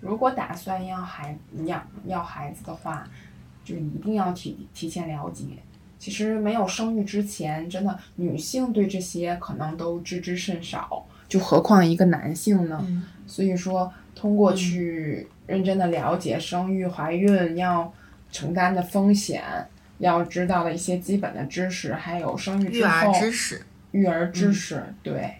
[0.00, 3.06] 如果打算要孩养要孩子的话，
[3.64, 5.44] 就一定要提提前了解。
[6.02, 12.84] 其实没有生育之前，真的女性对这些可能都知之甚少，就何况一个男性呢？
[13.24, 17.94] 所以说，通过去认真的了解生育、怀孕要
[18.32, 19.44] 承担的风险，
[19.98, 23.62] 要知道的一些基本的知识，还有生育之后育儿知识，
[23.92, 25.32] 育儿知识对，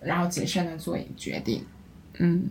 [0.00, 1.64] 然后谨慎的做一个决定。
[2.18, 2.50] 嗯，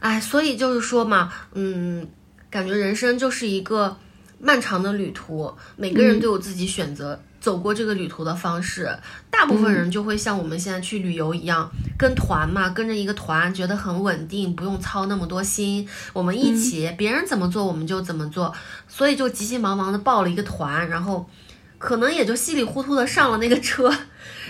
[0.00, 2.08] 哎，所以就是说嘛，嗯，
[2.50, 3.96] 感觉人生就是一个。
[4.44, 8.90] 漫长的旅途，每个人都有自己选择走过这个旅途的方式。
[9.30, 15.88] 大部分人就会像我们现在去旅游一样，跟团嘛，跟着一个团，觉得很稳定，不用操那么多心。
[16.12, 18.52] 我们一起，别人怎么做我们就怎么做，
[18.88, 21.30] 所以就急急忙忙的报了一个团，然后
[21.78, 23.96] 可能也就稀里糊涂的上了那个车。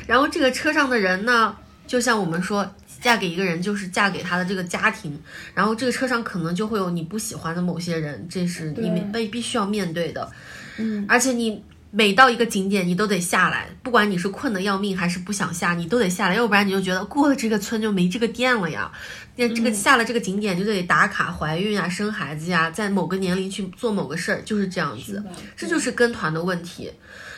[0.07, 1.55] 然后这个车上的人呢，
[1.86, 2.68] 就像我们说。
[3.00, 5.20] 嫁给一个人就是嫁给他的这个家庭，
[5.54, 10.30] 然后这个车上可能就会有你不喜欢的某些人，这是你被必须要面对的。
[10.76, 18.88] 嗯，而且你每到一个景点，你都得下来，不管你是困得要命还是不想下，你都得下来，要不然你就觉得过了这个村就没这个店了呀。
[19.34, 25.20] 那这个下了这个景点就得打卡怀孕啊、生孩子呀，在某个年龄去做某个事儿，就是这样子。
[25.56, 26.92] 这就是跟团的问题。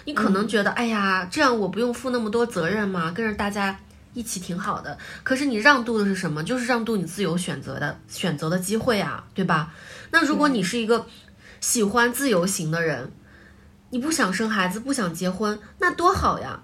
[0.05, 3.81] 你可能觉得，哎呀，这样我不用负那么多责任嘛，跟着大家。
[4.15, 6.43] 一起挺好的，可是你让渡的是什么？
[6.43, 9.75] 就是让渡你自由选择的选择的机会啊，对吧？
[10.13, 11.07] 那如果你是一个
[11.61, 13.11] 喜欢自由行的人，
[13.91, 16.61] 你不想生孩子，不想结婚，那多好呀！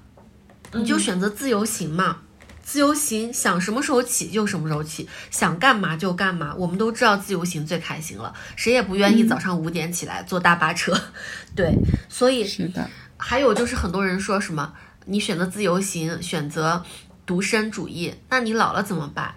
[0.72, 2.18] 你就选择自由行嘛，
[2.62, 6.54] 自由行想什么时候起就什么时候起，想干嘛就干嘛。
[6.56, 10.96] 我们都知道自由行最开心了，谁也不愿意早上五点起来坐大巴车，
[11.56, 11.74] 对，
[12.08, 12.88] 所以是的。
[13.16, 14.72] 还有就是很多人说什么，
[15.06, 16.84] 你选择自由行，选择。
[17.30, 19.32] 独身主义，那你老了怎么办？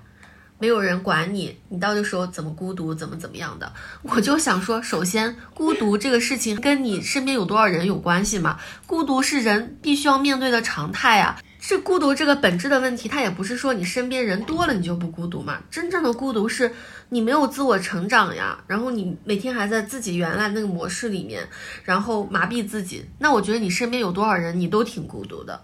[0.57, 3.71] 没有人管你，你到时候怎么孤独，怎么怎么样的？
[4.01, 8.57] 我就想说，首先，孤独这个事情跟你身边有多少人有关系吗？
[8.87, 11.39] 孤独是人必须要面对的常态啊。
[11.59, 15.61] 是孤独这个本质的问题，它也不是说你身边人多了你就不孤独嘛。
[15.69, 16.73] 真正的孤独是
[17.09, 21.47] 你没有自我成长呀，然后你每天还在自己原来那个模式里面，
[21.83, 23.05] 然后麻痹自己。
[23.19, 25.61] 那我觉得你身边有多少人，你都挺孤独的，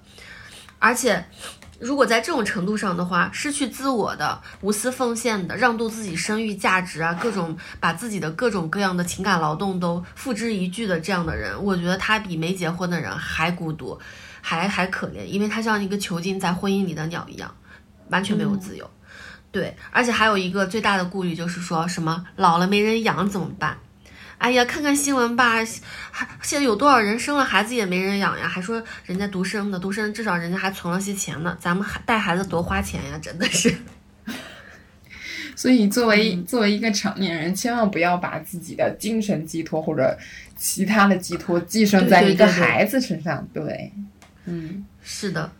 [0.77, 1.25] 而且。
[1.79, 13.97] 如果在这种程度上的话，失去自我的、无私奉献的、让渡自己生育价值啊，各种把自己的各种各样的情感劳动都付之一炬的这样的人，我觉得他比没结婚的人还孤独，
[14.41, 17.49] 还还可怜，因为他像一个囚禁在婚姻里的鸟一样，
[18.09, 18.89] 完全没有自由。
[19.51, 23.77] 对，而且还有一个最大的顾虑就是说什么老了没人养怎么办？
[24.39, 25.63] 哎呀，看看新闻吧，
[26.11, 28.47] 还现在有多少人生了孩子也没人养呀？
[28.47, 31.55] 还说人家独生的，独生至少人家还存了些钱呢。
[31.59, 33.75] 咱们还带孩子多花钱呀，真的是。
[35.57, 40.17] 所以作为作为一个成年人，千万不要把自己的精神寄托或者
[40.55, 43.45] 其他的寄托寄生在一个孩子身上。
[43.53, 43.91] 对，
[44.45, 45.51] 嗯，是的，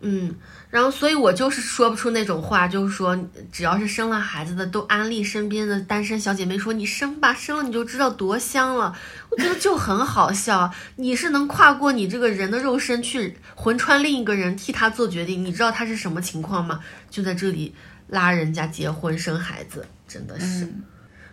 [0.00, 0.34] 嗯，
[0.70, 3.18] 然后所以我就是说不出那种话，就是说
[3.50, 8.96] 只要是生了孩子的都安利身边的单身小姐妹说你生吧，生了你就知道多香了。
[9.30, 16.80] 我觉得就很好笑，你是能跨过你这个人的肉身去魂穿另一个人替他做决定，你知道他是什么情况吗？
[17.10, 17.74] 就在这里
[18.06, 20.72] 拉人家结婚生孩子，真的是。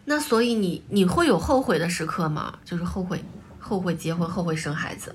[0.05, 2.57] 那所以你你会有后悔的时刻吗？
[2.65, 3.23] 就是后悔
[3.59, 5.13] 后悔结婚，后悔生孩子。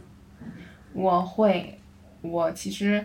[0.92, 1.80] 我会，
[2.20, 3.04] 我其实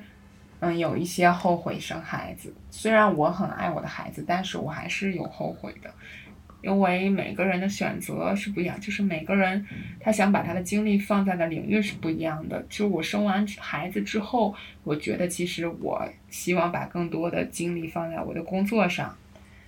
[0.60, 5.92] 嗯有一些后悔生孩子，虽然我很爱我的孩子，但是我还是有后悔的。
[6.64, 9.64] 因为每个人的选择是不一样，就是每个人
[10.00, 12.66] 他想把他的精力放在的领域是不一样的。
[12.68, 19.16] 就我生完孩子之后，我觉得其实我希望把更多的精力放在我的工作上，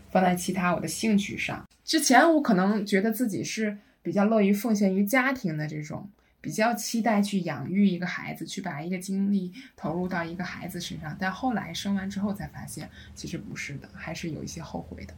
[0.09, 1.63] 放在其他我的兴趣上。
[1.85, 6.09] 之前我可能觉得自己是比较乐于奉献于家庭的这种，
[6.41, 11.15] 比较期待去养育一个孩子，去把一个精力投入到一个孩子身上。
[11.19, 15.13] 但后来生完之后才发现，其实不是的，还是有一些后悔的。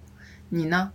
[0.49, 0.91] 你呢？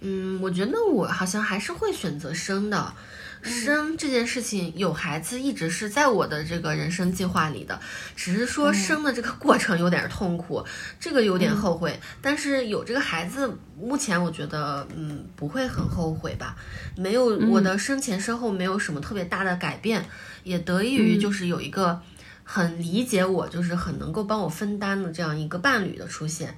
[0.00, 2.94] 嗯，我觉得我好像还是会选择生的，
[3.44, 7.78] 生这件事情有孩子一直是在我的这个人生计划里的，
[8.16, 10.64] 只是说生的这个过程有点痛苦，
[10.98, 12.00] 这个有点后悔。
[12.20, 16.56] 但是有这个孩子，目前我觉得嗯不会很后悔吧，
[16.96, 20.04] 没有我的生前身后没有什么特别大的改变，
[20.42, 22.00] 也得益于就是有一个
[22.42, 26.56] 很理解我，就是很能够帮我分担的这样一个伴侣的出现。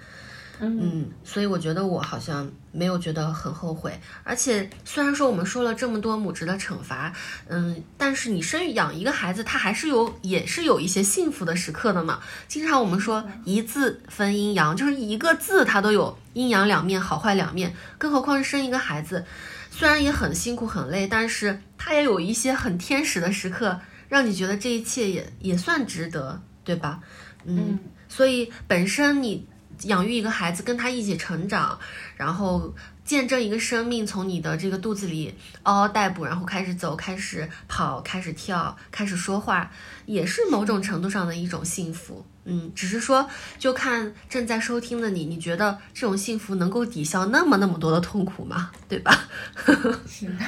[0.59, 7.13] 嗯，所以我觉得我好像没有觉得很后悔，而且虽然说我们说了这么多母职的惩罚，
[7.49, 12.21] 嗯，但是你生育养一个孩子，他还是有也是有一些幸福的时刻的嘛。
[12.49, 19.27] 经常我们说一字分阴阳，就是一个字它都有阴阳两面，好坏两面，更何况是生一个孩子，
[19.71, 27.01] 虽然也很辛苦很累，但是他也有一些很天使的时刻，让你觉得这一切也也算值得，对吧？
[27.45, 29.47] 嗯，所以本身你。
[29.85, 31.79] 养育一个孩子，跟他一起成长，
[32.17, 39.71] 然后见证一个生命从你的这个肚子里嗷嗷待哺，然后开始走，开始跑，开始跳，开始说话，
[40.07, 42.25] 也是某种程度上的一种幸福。
[42.49, 48.71] 嗯，只是说，就看正在收听的你，你觉得这种幸福能够抵消那么那么多的痛苦吗？
[48.89, 49.29] 对吧？
[50.07, 50.39] 是的，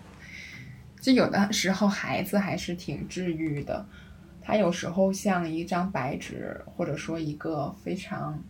[1.00, 3.86] 就有的时候孩子还是挺治愈的。
[4.46, 8.40] 它有时候像一张白纸，或者说一个非常，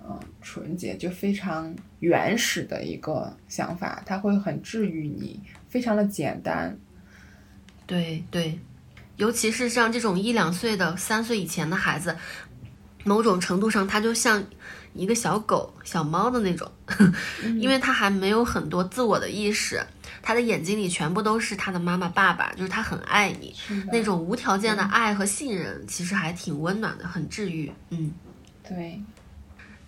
[0.00, 6.78] 嗯，纯洁就非常原始的一个想法，它会很治愈你，非常的简单。
[7.84, 8.56] 对对，
[9.16, 12.16] 尤其是像这种一两岁的、三岁以前的孩子，
[13.02, 14.44] 某种程度上，他就像
[14.94, 16.70] 一个小狗、小猫的那种，
[17.58, 19.84] 因为他还没有很多自我的意识。
[20.28, 23.56] 他的眼睛里全部都是他的妈妈、爸爸，就是他很爱你，
[23.90, 27.72] 那种无条件的爱和信任，其实还挺温暖的，很治愈。
[27.88, 28.12] 嗯，
[28.62, 29.02] 对，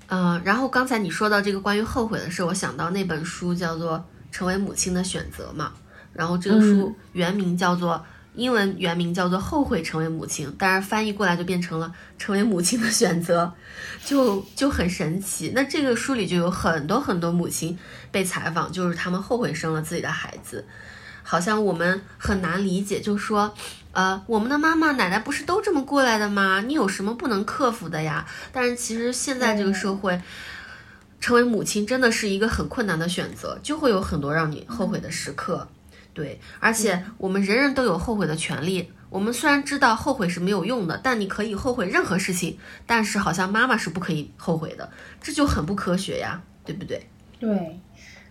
[0.09, 3.99] 嗯，然后刚才你说到这个关于后悔的事，我想到那本书叫做
[4.33, 5.75] 《成为母亲的选择》嘛，
[6.15, 8.03] 然后这个书原名叫做。
[8.41, 11.87] 英文原名叫做《后悔成为母亲》，当然翻译过来就变成了
[12.19, 13.53] 《成为母亲的选择》，
[14.09, 15.53] 就就很神奇。
[15.55, 17.79] 那这个书里就有很多很多母亲
[18.11, 20.65] 被采访，就是他们后悔生了自己的孩子。
[21.23, 23.55] 好像我们很难理解，就说，
[23.93, 26.63] 呃，我们的妈妈奶奶不是都这么过来的吗？
[26.63, 28.27] 你有什么不能克服的呀？
[28.51, 30.19] 但是其实现在这个社会，
[31.21, 35.69] 成为母亲真的是一个很困难的选择，就会有很多让你后悔的时刻。
[36.13, 38.91] 对，而且我们人人都有后悔的权利。
[39.09, 42.57] 我们虽然知道后悔是没有用的，但你可以后悔任何事情。
[42.87, 44.89] 但是好像妈妈是不可以后悔的，
[45.21, 47.09] 这就很不科学呀，对不对？
[47.39, 47.81] 对，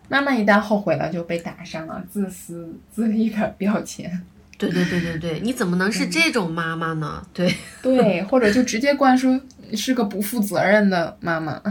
[0.08, 4.10] 妈妈一旦后悔了，就被打上了自私自利的标签。
[4.58, 7.26] 对对对对对，你怎么能是这种妈妈呢？
[7.34, 9.40] 对对，或者就直接灌输
[9.74, 11.62] 是个不负责任的妈妈。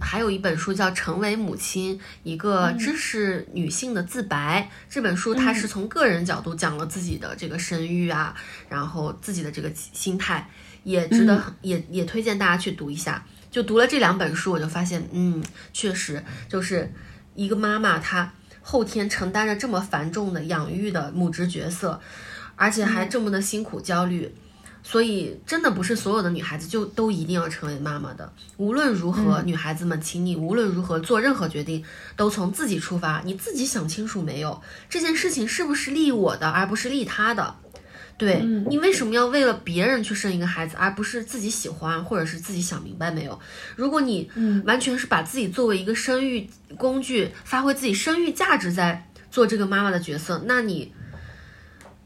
[0.00, 4.68] 还有一本书叫《成为母亲：一个知识女性的自白》。
[4.88, 8.34] 这本书它是从个人角度讲了自己的这个生育啊，
[8.68, 10.48] 然后自己的这个心态，
[10.84, 13.24] 也值得也也推荐大家去读一下。
[13.50, 15.42] 就读了这两本书，我就发现，嗯，
[15.72, 16.92] 确实就是
[17.34, 21.98] 一个妈妈，她后天承担着这么繁重的养育的母职角色，
[22.54, 24.34] 而且还这么的辛苦焦虑。
[24.88, 28.32] 所以，真的不是所有的女孩子就都一定要成为妈妈的。
[28.56, 31.84] 无论如何，女孩子们，请你无论如何做任何决定，
[32.14, 33.20] 都从自己出发。
[33.24, 34.62] 你自己想清楚没有？
[34.88, 37.56] 这件事情是不是利我的，而不是利他的？
[38.16, 43.36] 对你为什么要为了别人去生一个孩子，而不是自己喜欢或者是自己想明白没有？
[43.74, 44.30] 如果你
[44.64, 50.92] 完全是把自己作为一个生育工具，发挥自己生育价值在做这个妈妈的角色，那你。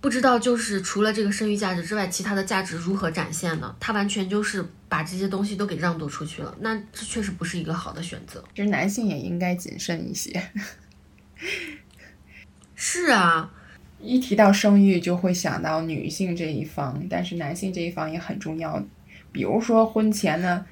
[0.00, 3.74] 不知道就是除了这个生育价值之外，其他的价值如何展现呢？
[3.78, 8.42] 他完全就是把这些东西都给让渡出去了，那这确实不是一个好的选择。
[8.54, 10.42] 其实男性也应该谨慎一些。
[12.74, 13.52] 是啊，
[14.00, 18.82] 一提到生育就会想到女性这一方，但是男性这一方也很重要。
[19.30, 20.64] 比如说婚前的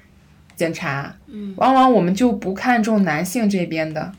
[0.55, 4.11] 检查，嗯，往往我们就不看重男性这边的，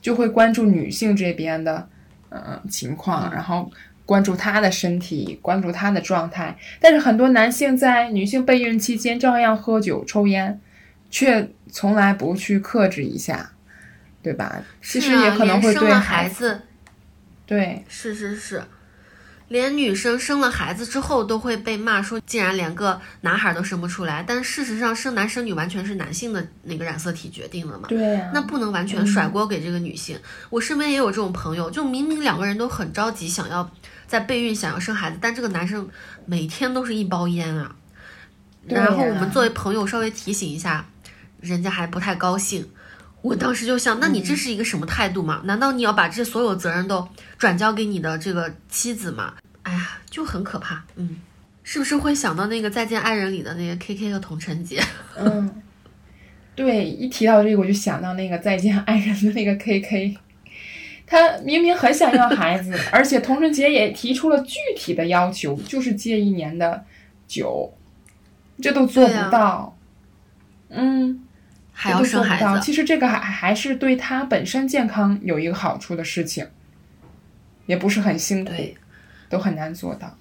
[0.00, 1.88] 就会关注女性这边的，
[2.28, 3.68] 嗯、情况，然后
[4.06, 6.56] 关注他的身体，关注他的状态。
[6.80, 10.58] 但是很多男性在女性备孕期间照样喝酒抽烟，
[11.10, 13.50] 却从来不去克制一下，
[14.22, 14.62] 对吧？
[14.80, 16.62] 其实也可能会连生了对孩孩子，
[17.44, 18.62] 对是是是，
[19.48, 24.24] 连女生生了孩子之后都会被骂说，竟然连个男孩都生不出来。
[24.26, 27.88] 但事实上，生男生女完全是男性的那个染色体决定的嘛。
[27.88, 30.18] 对呀、那不能完全甩锅给这个女性。
[30.50, 33.70] 我身边也有这种朋友，就明明两个人都很着急，想要
[34.06, 35.88] 在备孕，想要生孩子，但这个男生
[36.24, 37.74] 每天都是一包烟啊。
[38.66, 40.84] 然后我们作为朋友稍微提醒一下，
[41.40, 42.68] 人家还不太高兴。
[43.22, 45.40] 我当时就想，那你这是一个什么态度嘛？
[45.44, 49.34] 难道你要把这所有责任都转交给你的这个妻子吗？
[49.62, 50.84] 哎呀，就很可怕。
[50.94, 51.16] 嗯，
[51.64, 54.80] 是不是会想到那个《再见爱人》里的那个 K K 和童晨杰？
[55.18, 55.62] 嗯，
[56.54, 60.18] 对，一提到这个我就想到那个《再见爱人》的那个 K K，
[61.06, 66.84] 他明明很想要孩子， 而且童春杰也提出了具体的要求，就是戒一年的
[67.28, 67.72] 酒，
[68.60, 69.76] 这都做不到。
[70.68, 71.24] 嗯，
[71.72, 72.36] 还都做不到。
[72.36, 72.60] 生孩子？
[72.64, 76.48] 其实这个还还是对他本身健康有一个好处的事情，
[77.66, 78.52] 也不是很辛苦，
[79.28, 80.12] 都很难做到。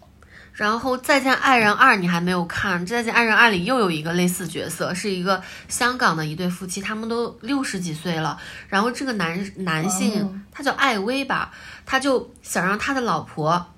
[0.56, 8.40] 然后《再见爱人二》你还没有看，《再见爱人二》里又有一个类似角色，是一个香港的一对夫妻，他们都六十几岁了。
[8.70, 11.52] 然后这个男男性、哦他叫艾薇吧，
[11.86, 13.74] 他就想让他的老婆，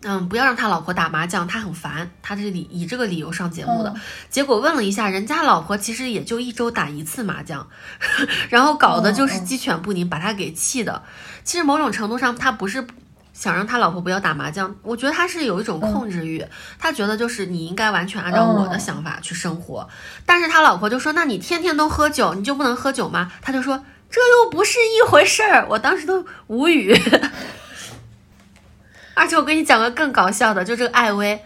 [0.00, 3.90] 嗯，不要让他老婆打麻将，他很烦，他这里以这个理由上节目的。
[3.94, 7.68] 嗯结果问了一下，人家老婆其实也就一周打一次麻将，
[8.48, 11.02] 然后搞的就是鸡犬不宁，把他给气的。
[11.44, 12.86] 其实某种程度上，他不是
[13.40, 16.44] 想让他老婆不要打麻将，我觉得他是有一种控制欲，
[16.78, 19.88] 他觉得就是你应该完全按照我的想法去生活。
[20.26, 23.82] 但是他老婆就说：“那你天天都喝酒，你就不能喝酒吗？”他就说
[24.12, 26.94] ：“这又不是一回事儿。”我当时都无语。
[29.16, 31.42] 而且我跟你讲个更搞笑的，就这个艾薇。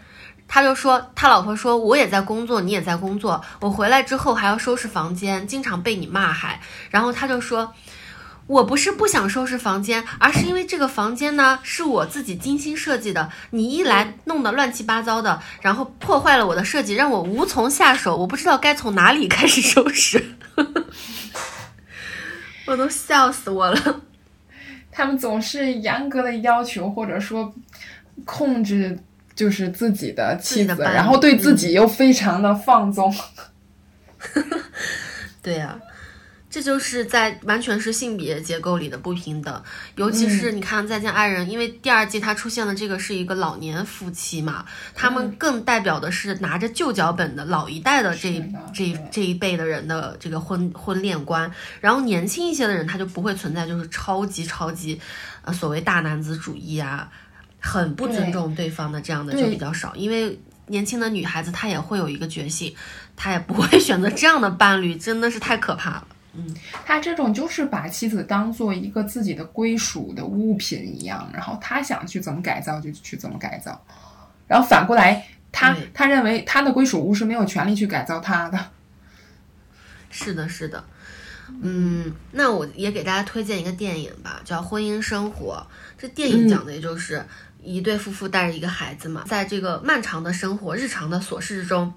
[0.49, 6.61] 他就说，他老婆说，我也在工作，你也在工作，我回来之后还要收拾房间，经常被你骂还。
[6.91, 7.73] 然后他就说，
[8.47, 20.37] 我不是不想收拾房间，而是因为这个房间呢是我自己精心设计的，你一来弄得乱七八糟的，然后破坏了我的设计，让我无从下手，我不知道该从哪里 开始收拾，
[22.67, 24.01] 我都笑死我了。
[24.93, 27.53] 他们总是严格的要求，或者说
[28.25, 28.97] 控制，
[29.35, 33.13] 就是自己的妻子，然后对自己又非常的放纵。
[35.43, 35.77] 对呀、
[36.55, 39.65] 这就是在完全是性别结构里的不平等，
[39.97, 48.41] 尤其是你看《再见爱人》，因为第二季它出现的这个是一个老年夫妻嘛，他们更代表的是拿着旧脚本的老一代的这
[48.73, 51.51] 这一这一辈的人的这个婚婚恋观，
[51.81, 55.01] 然后年轻一些的人他就不会存在就是超级超级，
[55.43, 57.11] 呃所谓大男子主义啊，
[57.59, 62.73] 很不尊重对方的这样的就比较少，因为年轻的女孩子她也会有一个觉醒，
[63.17, 66.07] 她也不会 选择这样的伴侣，真的是太可怕了。
[66.85, 73.80] 他这种就是把妻子当做一个自己的归属的物品一样，然后他想去怎么改造就去怎么改造，
[74.47, 75.91] 然后反过来，他对。
[75.95, 78.59] 他认为他的归属物是没有权利去改造他的。
[80.11, 80.85] 是的，是的，
[81.61, 85.66] 嗯，那我也给大家推荐一个电影吧，叫《婚姻生活》。
[85.99, 87.24] 这电影讲的也就是
[87.61, 91.93] 一对夫妇带着一个孩子嘛，在这个漫长的生活、日常的琐事之中，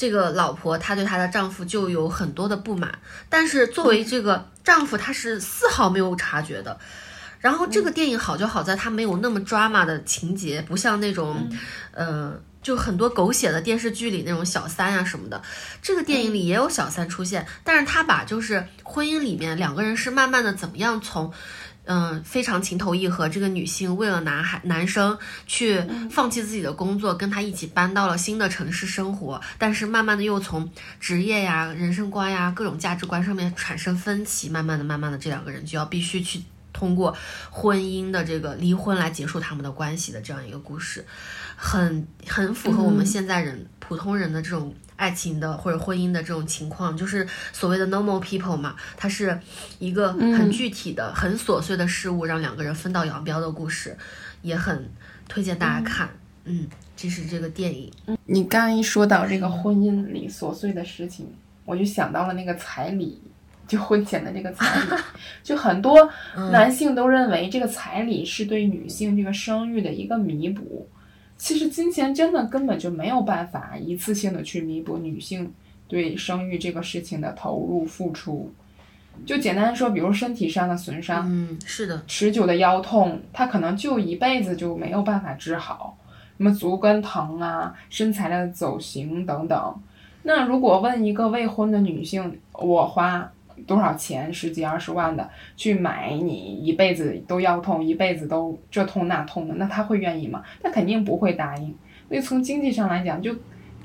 [0.00, 2.98] 这个老婆她对她的丈夫就有很多的不满，
[3.28, 6.78] 但是作为这个丈夫，他是丝毫没有察觉的。
[7.38, 11.50] 然后这个电影好就好在它没有那么 drama 的情节，不像那种，
[11.92, 12.32] 呃，
[12.62, 15.42] 就很多狗血的电视剧里那种小三啊什么的。
[15.82, 21.30] 这个电影里也有小三出现，但是他把就是婚姻里面两个人是慢慢的怎么样从。
[21.86, 23.28] 嗯，非常情投意合。
[23.28, 30.70] 这个女性为了男孩男生去放弃自己的工作，跟他一起搬到了新的城市生活，但是慢慢的又从
[31.00, 37.16] 职业呀、人生观呀、各种价值观上面产生分歧，慢慢的、慢慢的，这两个人就要必须去通过
[37.50, 41.04] 婚姻的这个离婚来结束他们的关系的这样一个故事，
[41.56, 49.40] 很很符合我们现在人、普通人的这种爱情的或者婚姻的这种情况，就是所谓的 normal people 嘛，它是
[49.78, 53.96] 一个很具体的、很琐碎的事物，让两个人分道扬镳的故事，
[54.42, 54.90] 也很
[55.26, 56.10] 推荐大家看。
[56.44, 57.90] 嗯，这是这个电影。
[58.26, 61.26] 你刚一说到这个婚姻里琐碎的事情，
[61.64, 63.22] 我就想到了那个彩礼，
[63.66, 65.02] 就婚前的这个彩礼，
[65.42, 66.06] 就很多
[66.52, 70.86] 男性都认为这个彩礼是对女性这个生育的一个弥补。
[71.40, 75.50] 其实金钱真的根本就没有办法一次性的去弥补女性
[75.88, 78.52] 对生育这个事情的投入付出。
[79.24, 85.96] 就简单说，比如身体上的损伤，嗯，是的，持久的腰痛，它可能就一辈子就没有办法治好。
[86.36, 89.74] 什么足跟疼啊，身材的走形等等。
[90.22, 93.32] 那如果问一个未婚的女性，我花
[93.66, 100.42] 多少钱，十几二十万的去买你一辈子都腰痛，一辈子都这痛那痛的，那他会愿意吗？
[100.62, 101.74] 他肯定不会答应。
[102.08, 103.34] 所以从经济上来讲，就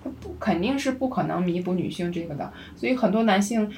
[0.03, 2.51] 他不肯定是不可能弥补女性这个的。
[2.75, 3.71] 所以很多男性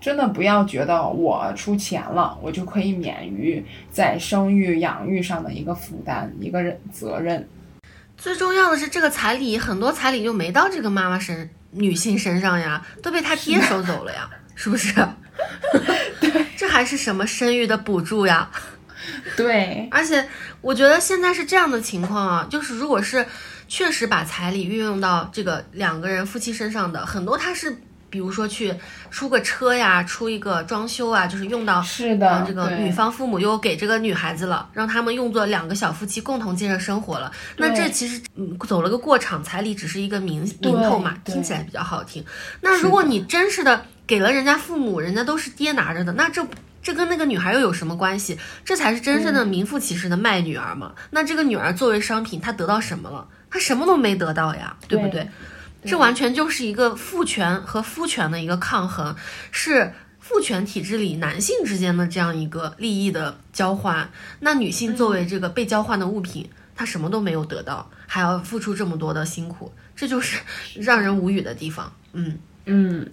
[0.00, 7.48] 真的不要觉得我出钱了，我就可以免于在生育养育上的一个负担，一个人责任。
[8.16, 14.94] 最重要的是，这个彩礼很多彩礼就没到这个妈妈身女性身上呀，都被她爹收走了呀，是不是？
[16.20, 18.50] 对，这还是什么生育的补助呀？
[19.36, 20.26] 对，而且
[20.60, 23.26] 我觉得现在是这样的情况啊，就是如果是
[23.68, 27.76] 确实把彩礼运用到这个两个人夫妻身上的，很多他是。
[28.10, 28.72] 比如说去
[29.10, 37.32] 出个车呀，出一个装修啊，就是用到是的，这个女方父母又给这个女孩子了，让他们用作两个小夫妻共同建设生活了。
[37.56, 42.24] 那这其实嗯走了个过场，彩礼只是一个名名头嘛，听起来比较好听。
[42.60, 46.46] 那如果你真是的给了人家父母，人家都是爹拿着的，那这
[46.82, 48.38] 这跟那个女孩又有什么关系？
[48.64, 50.94] 这才是真正的名副其实的卖女儿嘛。
[51.10, 53.26] 那这个女儿作为商品，她得到什么了？
[53.50, 55.28] 她什么都没得到呀，对不对？
[55.86, 59.14] 这完全就是一个父权和夫权的一个抗衡，
[59.50, 64.10] 是父权体制里男性之间的这样一个利益的交换。
[64.40, 70.38] 那女性作为这个被交换的物品，她什么都没有得到，还要付出这么多的辛苦，这就是
[70.74, 71.92] 让人无语的地方。
[72.14, 73.06] 嗯嗯，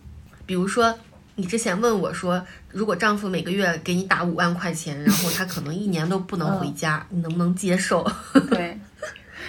[0.51, 0.93] 比如说
[1.35, 8.05] 你之前问我说，如果丈夫每个月给你打五万块钱，然后他可能一年都不能回家，你能不能接受？
[8.51, 8.77] 对。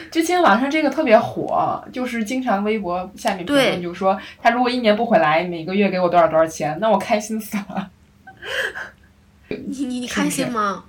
[0.08, 7.90] 之前网上这个特别火，就是经常微博下面评论就说，他如果一年不回来，每个月给我多少多少钱，那我开心死了。
[9.48, 10.84] 你你你开心吗？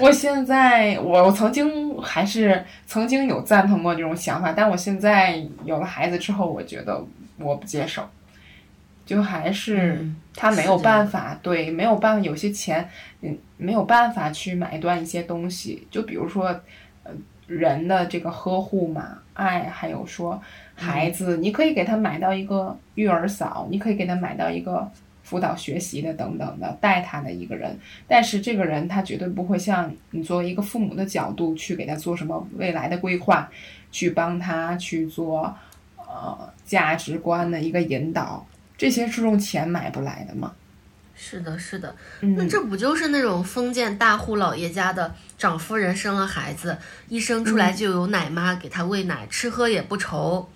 [0.00, 7.04] 我现在我曾经还是曾经有赞同过这种想法，但我现在有了孩子之后，我觉得
[7.38, 8.08] 我不接受，
[9.08, 12.88] 就还是他没有办法，对，没有办法，有些钱
[13.22, 16.48] 嗯没有办法去买断一些东西，就比如说。
[17.02, 17.12] 呃
[17.46, 20.38] 人的这个呵护嘛，爱，还有说
[20.74, 24.86] 孩子，你可以给他买到一个育儿嫂，你可以给他买到一个
[25.22, 27.74] 辅导学习的等等的带他的一个人，
[28.06, 33.50] 但是这个人他绝对不会像你作为一个父母的角度去给他做什么未来的规划，
[33.90, 35.56] 去帮他去做
[35.96, 38.46] 呃价值观的一个引导，
[38.78, 40.52] 这些是用钱买不来的吗？
[41.20, 50.48] 是的，是的，那这不就是那种封建大户老爷家的长夫人生了孩子，一生出来就有奶妈给他喂奶，吃喝也不愁。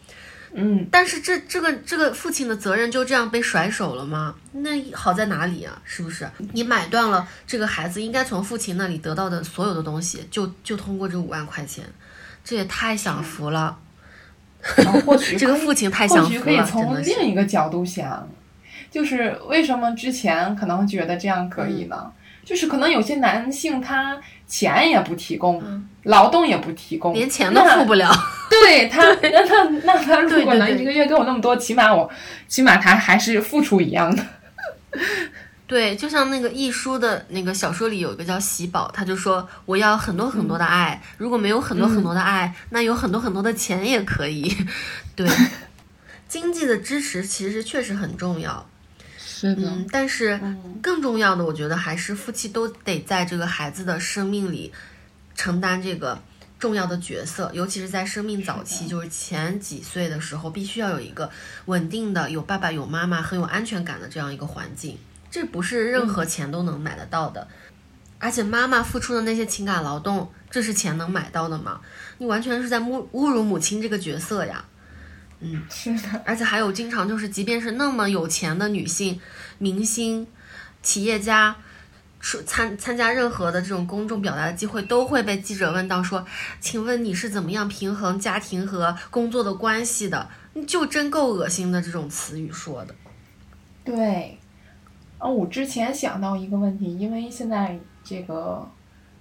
[0.54, 4.36] 嗯，但是这这个这个父亲的责任就这样被甩手了吗？
[4.52, 5.82] 那好在哪里啊？
[5.84, 6.30] 是不是？
[6.52, 11.84] 你买断了这个孩子应该从父亲那里得到的所有的东西，就就通过这五万块钱，
[12.44, 13.78] 这也太享福了。
[15.04, 18.28] 或许 这个父亲太享福了，可以从另一个角度想。
[18.90, 22.12] 就是为什么之前可能觉得这样可以呢？
[22.44, 25.62] 就是可能有些男性他钱也不提供，
[26.02, 28.12] 劳动也不提供，连钱都付不了。
[28.50, 32.10] 对他，那他那他如果能一个月给我那么多，起码我
[32.48, 34.22] 起码他还是付出一样的。
[35.66, 44.54] 对，就像那个易舒的那个小说里有一个叫喜宝，他就说我要很多很多的爱，如果没有很多很多的爱，那有很多很多的钱也可以。
[45.16, 45.26] 对，
[46.28, 48.68] 经济的支持其实确实很重要。
[49.44, 50.38] 嗯，但是
[50.82, 54.72] 更重要的，我觉得还是夫妻都得在这个孩子的生命里
[55.34, 56.20] 承担这个
[56.58, 61.30] 重要的角色，尤其是在生命早期，就是前几岁的时候，必须要有一个
[61.64, 64.98] 稳定的、有爸爸有妈妈、很有安全感的这样一个环境。
[65.32, 67.48] 这不是任何钱都能买得到的，
[68.18, 71.80] 而且妈妈付出的那些情感劳动，这是钱能买到的吗？
[72.18, 74.66] 你完全是在侮侮辱母亲这个角色呀。
[75.40, 79.18] 嗯， 是的，而且还有经常就是，即便是那么有钱的女性、
[79.56, 80.26] 明星、
[80.82, 81.56] 企业家，
[82.46, 86.26] 参参加任何的这种公众表达的机会，都会被记者问到说
[86.60, 90.28] ：“请问你是怎么样平衡家庭和工作的关系的？”
[90.68, 92.94] 就真够恶心的这种词语说的。
[93.82, 94.38] 对，
[95.22, 98.68] 啊，我之前想到一个问题，因为现在这个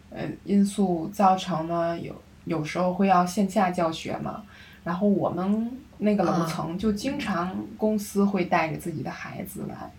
[0.10, 4.42] 呃因素造成呢，有有时候会要线下教学嘛。
[4.84, 9.92] 然后我们那个楼层就经常公司会带着自己的孩子来，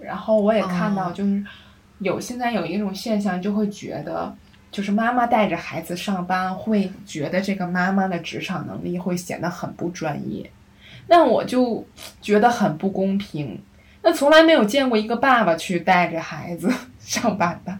[0.00, 1.44] 然后我也看到就是
[2.00, 4.34] 有现在有一种现象，就会觉得
[4.72, 10.50] 就是妈妈带着孩子上班，会觉得这个妈妈的职场能力会显得很不专业。
[11.06, 11.86] 那我就
[12.20, 13.62] 觉得很不公平。
[14.02, 17.78] 那从来没有见过一个爸爸去带着孩子 上班的，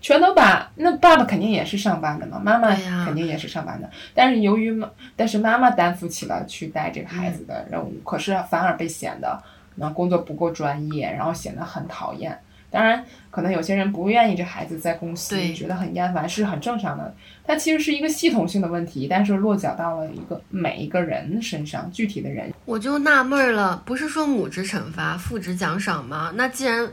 [0.00, 3.88] 全都把那爸爸肯定也是上班的嘛，妈妈肯定也是上班的。
[4.14, 9.42] 但是由于妈，但是妈妈担负起了去带这个孩子的任务，可是反而被显得
[9.76, 12.38] 那工作不够专业，然后显得很讨厌。
[12.72, 17.14] 当然，可能有些人不愿意这孩子在公司，觉得很厌烦，是很正常的。
[17.44, 22.50] 它其实是一个系统性的问题，但是落脚到了一个每一个人身上，具体的人。
[22.64, 26.32] 我就纳闷了，不是说母职惩罚，父职奖赏吗？
[26.34, 26.88] 那既然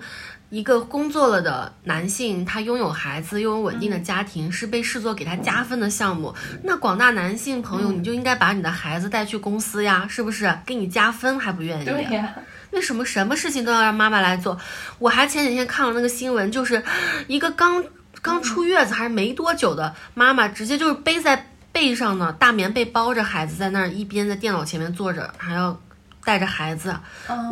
[0.49, 10.53] 一个工作了的男性，他拥有孩子，拥有稳定的家庭，是被视作给他加分的项目，那广大男性朋友，你就应该把你的孩子带去公司呀，是不是？
[10.65, 11.85] 给你加分还不愿意？
[11.85, 12.35] 对呀。
[12.71, 14.57] 为什么什么事情都要让妈妈来做？
[14.99, 16.83] 我还前几天看了那个新闻，就是
[17.27, 17.83] 一个刚
[18.21, 25.79] 刚出月子还是没多久的妈妈，直接就是背在背上呢，大棉被包着孩子在那儿一边在电脑前面坐着，还要
[26.23, 26.95] 带着孩子。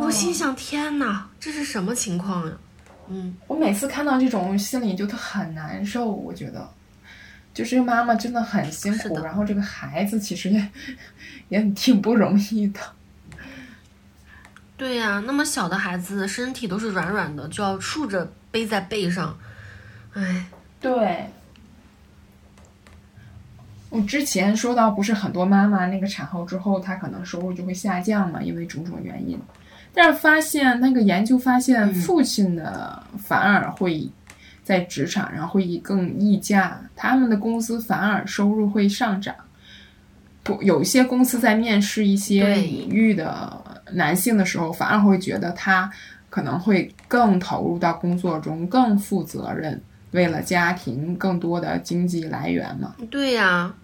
[0.00, 2.52] 我心想：天哪，这是什么情况呀？
[3.08, 6.06] 嗯，我每次看到这种，心里就很难受。
[6.06, 6.68] 我觉得，
[7.54, 10.68] 就是妈妈真的很辛苦，然后这个孩子其实也
[11.48, 12.80] 也挺不容易的。
[14.78, 19.36] 对呀，那么小的孩子身体都是软软的，就要竖着背在背上，
[20.14, 20.46] 哎，
[20.80, 21.26] 对。
[23.90, 29.36] 我之前说到，不是很多妈妈那个产后之后，她可能收入就会下降嘛，因为种种原因。
[29.92, 34.08] 但是发现那个研究发现，父亲的反而会
[34.62, 39.34] 在职场上会更溢价，他们的工资反而收入会上涨。
[40.44, 43.60] 不，有一些公司在面试一些领域的。
[43.92, 45.90] 男性的时候，反而会觉得他
[46.30, 49.80] 可能会更投入到工作中，更负责任，
[50.10, 52.94] 为了家庭更多的经济来源嘛？
[53.10, 53.74] 对呀，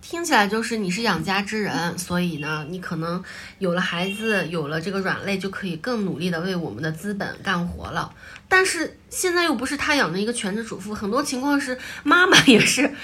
[0.00, 3.22] 听起来就是你是养家之人，所以呢，你可能
[3.58, 8.12] 有了孩子，有了这个软肋，就可以更努力的为我们的资本干活了。
[8.48, 12.94] 但是现在又不是他养的一个全职主妇，很多情况是妈妈 也是。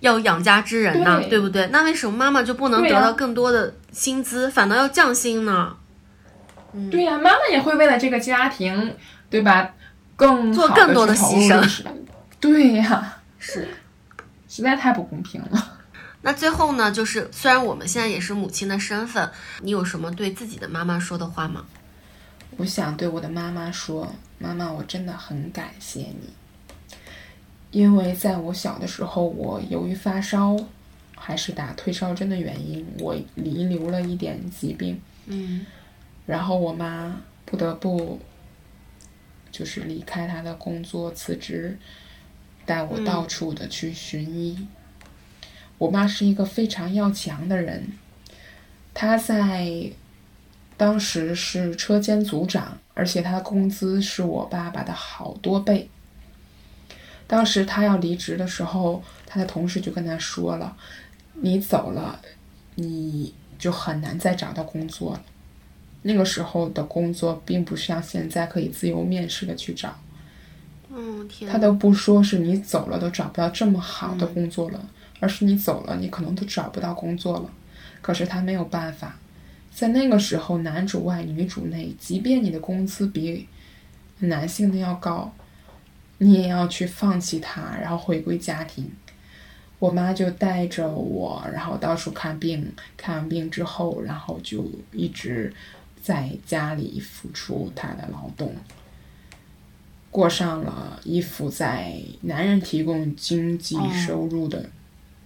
[0.00, 1.66] 要养家之人呢，对不对？
[1.68, 5.76] 那为什么妈妈就不能得到更多的薪资，反倒要降薪呢？
[6.90, 8.94] 对呀，妈妈也会为了这个家庭，
[9.30, 9.70] 对吧？
[10.14, 11.84] 更做更多的牺牲。
[12.38, 13.68] 对呀，是，
[14.48, 15.72] 实在太不公平了。
[16.22, 19.30] 那最后呢，就是虽然我们现在也是母亲的身份，
[19.60, 21.64] 你有什么对自己的妈妈说的话吗？
[22.58, 26.32] 我想对我的妈妈说：“妈妈，我真的很感谢你。”
[27.76, 30.56] 因为在我小的时候，我由于发烧，
[31.14, 34.98] 还是打退烧针的原因，我遗留了一点疾病。
[35.26, 35.66] 嗯，
[36.24, 38.18] 然后我妈不得不，
[39.52, 41.78] 就是离开她的工作辞职，
[42.64, 44.66] 带我到处的去寻医。
[45.76, 47.92] 我妈是一个非常要强的人，
[48.94, 49.92] 她在
[50.78, 55.90] 当时是车间组长，而且她的工资是我爸爸的好多倍。
[57.28, 60.76] 当时他要离职的时候，他的同事就跟他说了
[61.42, 62.20] ：“你走了，
[62.76, 65.22] 你就很难再找到工作了。
[66.02, 69.98] 那个时候的工作并不像现在可以自由面试的去找。
[70.88, 77.50] 嗯，他都不说是你走了都找不到这么好的工作了，而是你走了，你可能都找不到工作了。
[78.00, 79.18] 可是他没有办法，
[79.74, 83.48] 在那个时候，男主外女主内，即便你的工资比
[84.20, 85.34] 男性的要高。”
[86.18, 88.90] 你也要去放弃他，然后回归家庭。
[89.78, 92.72] 我妈就带着我，然后到处看病。
[92.96, 95.52] 看完病之后，然后就一直
[96.02, 98.56] 在家里付出她的劳动，
[100.10, 104.70] 过上了依附在男人提供经济收入的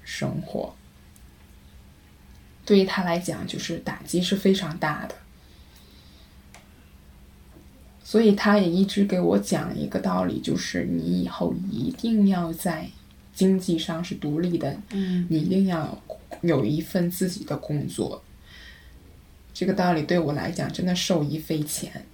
[0.03, 0.75] 生活。
[2.67, 5.15] 对于她来讲，就是打击是非常大的。
[8.11, 12.91] 所以他也一直给我讲一个道理，就是你以后一定要在
[13.33, 15.97] 经济上是独立的，嗯，你一定要
[16.41, 18.21] 有一份自己的工作。
[19.55, 22.05] 这个道理对我来讲真的受益匪浅。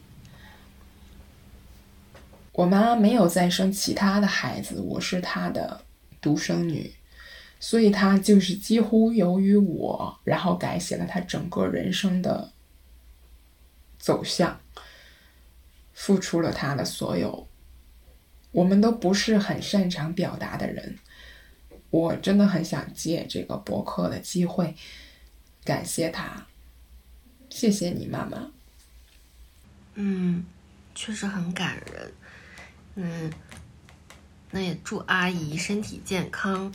[2.52, 5.80] 我妈没有再生其他的孩子，我是她的
[6.20, 6.92] 独生女，
[7.58, 12.52] 所以她就是几乎由于我，然后改写了她整个人生的
[13.98, 14.60] 走向。
[16.06, 17.48] 付出了他的所有，
[18.52, 20.96] 我们都不是很擅长表达的人。
[21.90, 24.76] 我真的很想借这个博客的机会
[25.64, 26.46] 感谢他，
[27.50, 28.48] 谢谢你妈妈。
[29.94, 30.44] 嗯，
[30.94, 32.12] 确实很感人。
[32.94, 33.32] 嗯，
[34.52, 36.72] 那也祝阿姨身体健康。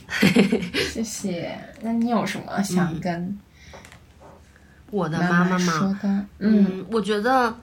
[0.92, 1.58] 谢谢。
[1.80, 3.40] 那你有什么想跟
[4.90, 6.26] 我的妈妈说的？
[6.40, 7.56] 嗯，我觉得。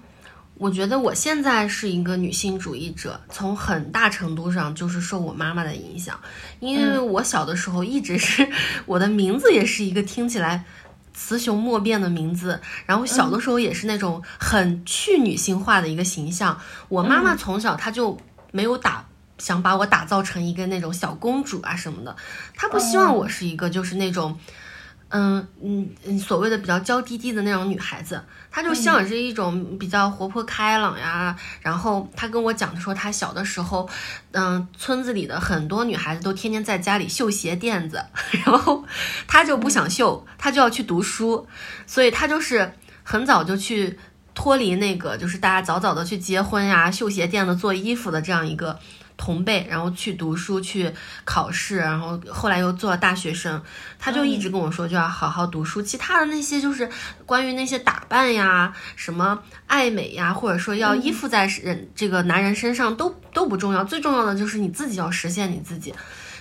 [0.59, 6.19] 我觉得我现在是一个女性主义者，从很大程度上就是受我妈妈的影响，
[6.59, 8.45] 因为我小的时候一直是
[8.85, 10.65] 我的名字也是一个听起来
[11.13, 16.59] 雌雄莫辨的名字，然后小的时候也是那种很去女性化的一个形象。
[16.89, 18.19] 我妈妈从小她就
[18.51, 19.07] 没有打
[19.37, 22.13] 想把我打造成一个那种小公主啊什么的，
[22.53, 24.37] 她不希望我是一个就是那种。
[24.37, 24.68] 嗯
[25.09, 31.35] 嗯嗯，所谓的比较娇滴滴的那种女孩子，她就向往是一种比较活泼开朗呀。
[31.61, 33.89] 然后她跟我讲说，她小的时候，
[34.31, 38.05] 嗯，村子里的很多女孩子都天天在家里绣鞋垫子，
[38.45, 38.85] 然后
[39.27, 41.47] 她就不想绣，她就要去读书，
[41.87, 42.71] 所以她就是
[43.03, 43.97] 很早就去
[44.35, 48.79] 脱离那个，就是大家早早的去结婚呀、绣鞋垫子、做衣服的这样一个。
[49.19, 50.89] 同辈，然后去读书去
[51.25, 53.61] 考试，然后后来又做了大学生，
[53.99, 55.81] 他就一直跟我说就要好好读书。
[55.81, 56.89] 其他的那些就是
[57.25, 65.93] 关于那些打扮呀、什么爱美呀，或者说要依附在人这个男人身上都都不重要，最重要的就是你自己要实现你自己。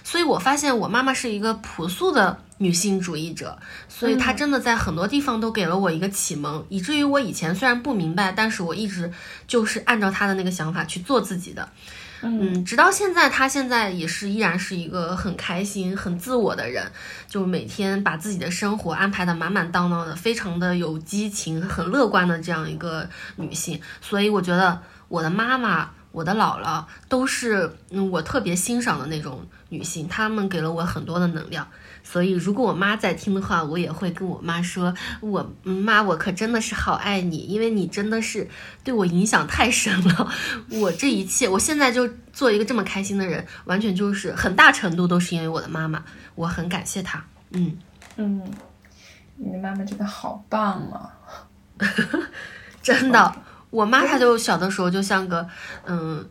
[0.04, 3.58] 所以我发现我妈妈是一个朴素的女性主义者，
[3.88, 9.12] 所以她真的在很多地方都给了我一个启蒙，以至于我以前虽然不明白，但是我一直
[9.46, 11.68] 就是按照她的那个想法去做自己的。
[12.22, 16.90] 嗯，直到现在，她现在也是依然是一个很开心、很自我的人，
[17.28, 23.80] 就每天把自己的生活安排的满满当当的，非常的有激情、很乐观的这样一个女性。
[24.00, 31.64] 所以我觉得我的妈妈、我的姥姥都是嗯我特别欣赏的那种女性，她们给了我很多的能量。
[32.02, 38.48] 所以，如果我妈在听的话，我也会跟我妈说：“我妈，我可真的是好爱你，因为你真的是
[38.82, 40.32] 对我影响太深了。
[40.80, 46.02] 我这一切，我现在就做一个这么开心的人，完全就是很大程度都是因为我的妈妈，
[46.34, 47.22] 我很感谢她。
[47.50, 47.78] 嗯
[48.16, 48.42] 嗯，
[49.36, 51.14] 你的妈妈真的好棒啊！
[52.82, 53.36] 真的，
[53.70, 55.48] 我妈她就小的时候就像个
[55.86, 56.28] 嗯。”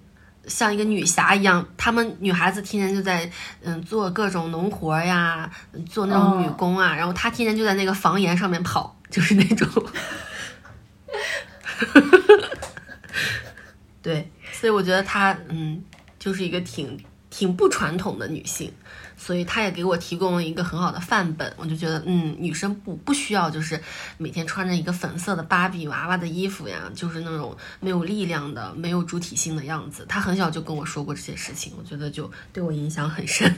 [0.47, 3.29] 像一个女侠一样，她们女孩子天天就在
[3.61, 5.51] 嗯做各种农活呀，
[5.89, 9.67] 做那种女工啊，然后她天天就在那个房檐上面跑，就是那种，
[14.01, 15.83] 对，所以我觉得她嗯
[16.17, 16.97] 就是一个挺
[17.29, 18.71] 挺不传统的女性。
[19.17, 23.81] 所以她也给我提供了一个很好的范本，我就觉得，嗯，女生不不需要就是
[24.17, 30.05] 每天穿着一个粉色的芭比娃娃的衣服呀，就是那种没有力量的、没有主体性的样子。
[30.07, 33.51] 她很小就跟我说过这些事情，我觉得就对我影响很深。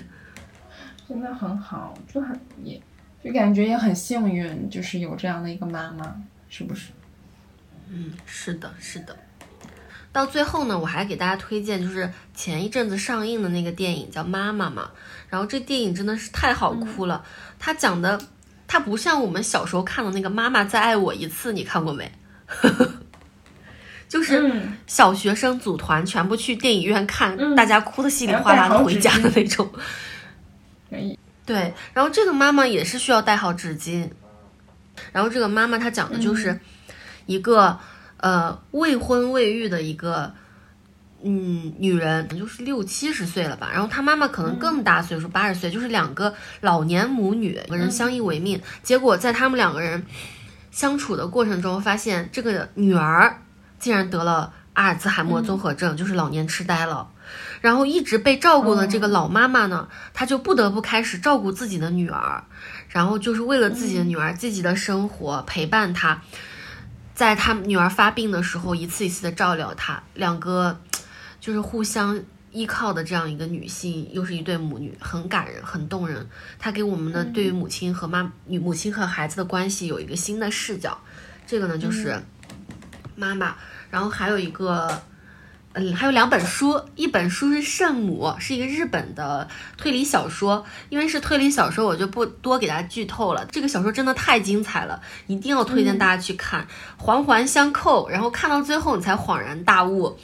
[1.07, 2.81] 真的很好，就很也
[3.23, 6.15] 就感觉也很幸运，就是有这样的一个妈妈，
[6.49, 6.91] 是不是？
[7.89, 9.17] 嗯，是的，是的。
[10.11, 14.91] 到最后呢，我还给大家推荐，就是前一阵子上映的那个电影叫《妈妈》嘛。
[15.29, 17.23] 然后这电影真的是太好哭了，
[17.59, 18.19] 它讲的，
[18.67, 22.11] 它不像我们小时候看的那个《妈妈再爱我一次》，你看过没？
[24.09, 24.51] 就是
[24.87, 29.71] 小学生组团全部去电影院看，大家哭的稀里哗啦的回家的那种。
[31.45, 34.09] 对，然后这个妈妈也是需要带好纸巾。
[35.11, 36.59] 然后这个妈妈她讲的就是
[37.27, 37.77] 一个
[38.17, 40.33] 呃未婚未育的一个。
[41.21, 48.61] 嗯，女人就是六七十岁了吧，然后她妈妈可能更大岁数，八十岁，就是两个老年母女，两个人相依为命。
[48.83, 50.05] 结果在他们两个人
[50.71, 53.41] 相处的过程中，发现这个女儿
[53.79, 57.09] 竟然得了阿尔兹海默综合症，就是老年痴呆了。
[57.59, 62.45] 然后一直被照顾的这个老妈妈呢，她就不得不开始照顾自己的女儿，
[62.87, 66.21] 然后就是为了自己的女儿自己的生活陪伴她，
[67.13, 70.79] 在她女儿发病的时候一次一次的照料她，两个。
[71.39, 72.21] 就是互相
[72.51, 76.27] 依靠的这样一个女性，又是一对母女，很感人，很动人。
[76.57, 80.99] 她给我们的对于母亲和妈女母亲和孩子的关系有一个新的视角。
[81.45, 82.21] 这个呢，就是
[83.15, 83.55] 妈妈。
[83.91, 85.01] 然后还有一个，
[85.73, 90.65] 嗯，还有两本书，一本书是《圣母》，是一个日本的推理小说。
[90.89, 93.45] 因为是推理小说，我就不多给大家剧透了。
[93.51, 96.67] 这个小说真的太精彩了，一定要推荐大家去看，
[96.97, 100.19] 环环相扣，然后看到最后你才恍然大悟。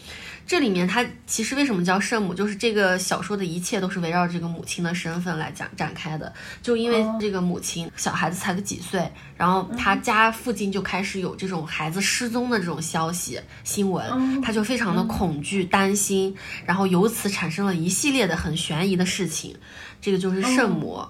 [0.47, 6.31] 这里面它其实为什么叫圣母，就是这个小说的一切都是围绕这个母亲的身份来讲展开的。
[6.61, 16.35] 就因为这个母亲小孩子才个几岁，然后他家附近就开始有这种孩子失踪的这种消息新闻，他就非常的恐惧担心，
[16.65, 19.55] 然后由此产生了一系列的很悬疑的事情。
[19.99, 21.03] 这个就是圣母，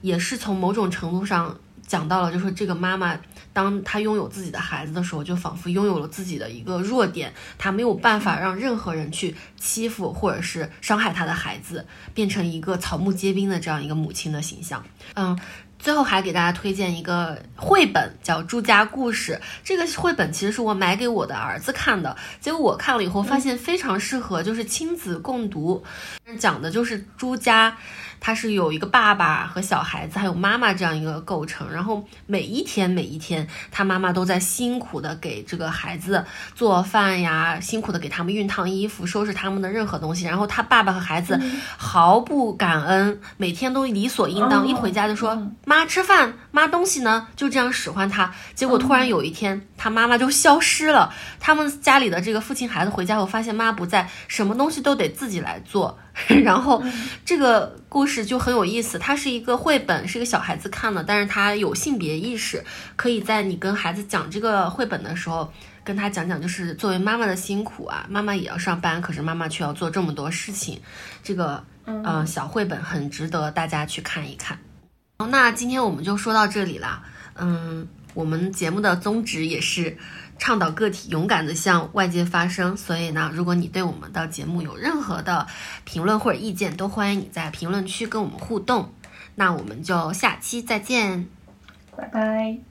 [0.00, 3.20] 也是从某种程度上讲到了，就是这个妈妈。
[3.52, 14.84] 当他拥有自己的孩子的时候，就仿佛拥有了自己的一个弱点，他没有办法让任何人去欺负或者是伤害他的孩子，变成一个草木皆兵的这样一个母亲的形象。
[15.14, 15.38] 嗯，
[15.78, 19.40] 最后还给大家推荐一个绘本，叫《朱家故事》。
[19.62, 25.84] 这个绘本其实是我买给我的儿子看的，结果我看了以后发现非常适合，就是亲子共读，
[26.38, 27.76] 讲的就是朱家。
[28.20, 31.70] 他是有一个爸爸和小孩子，还有妈妈这样一个构成。
[31.70, 36.24] 然后每一天每一天，他妈妈都在辛苦的给这个孩子
[36.56, 40.24] 做饭呀，辛苦的给他们熨烫衣服、收拾他们的任何东西。
[40.24, 41.40] 然后他爸爸和孩子
[41.76, 48.32] 毫不感恩，每天都理所应当，一回家就说妈吃饭，妈东西呢，就这样使唤他。
[48.54, 51.12] 结果突然有一天，他妈妈就消失了。
[51.38, 55.98] 他们家里的这个父亲孩子回家后发现妈不在，什么东西都得自己来做。
[56.42, 56.82] 然后，
[57.22, 58.98] 这个故事就很有意思。
[58.98, 62.64] 它是一个绘本，是一个小孩子看的，但是他有性别意识，
[62.96, 65.52] 可以在你跟孩子讲这个绘本的时候，
[65.84, 70.80] 跟他讲讲，就是作为妈妈的辛苦啊，妈妈也要上班，可是妈妈却要做这么多事情。
[71.22, 74.58] 这个，嗯，小绘本很值得大家去看一看。
[75.26, 77.02] 那今天我们就说到这里啦。
[77.34, 79.96] 嗯，我们节目的宗旨也是。
[80.40, 85.48] 倡导个体勇敢的向外界发声，所以呢，如果你对我们的节目有任何的
[85.82, 88.94] 评论或者意见，都欢迎你在评论区跟我们互动。
[89.34, 91.26] 那我们就下期再见，
[91.96, 92.67] 拜拜。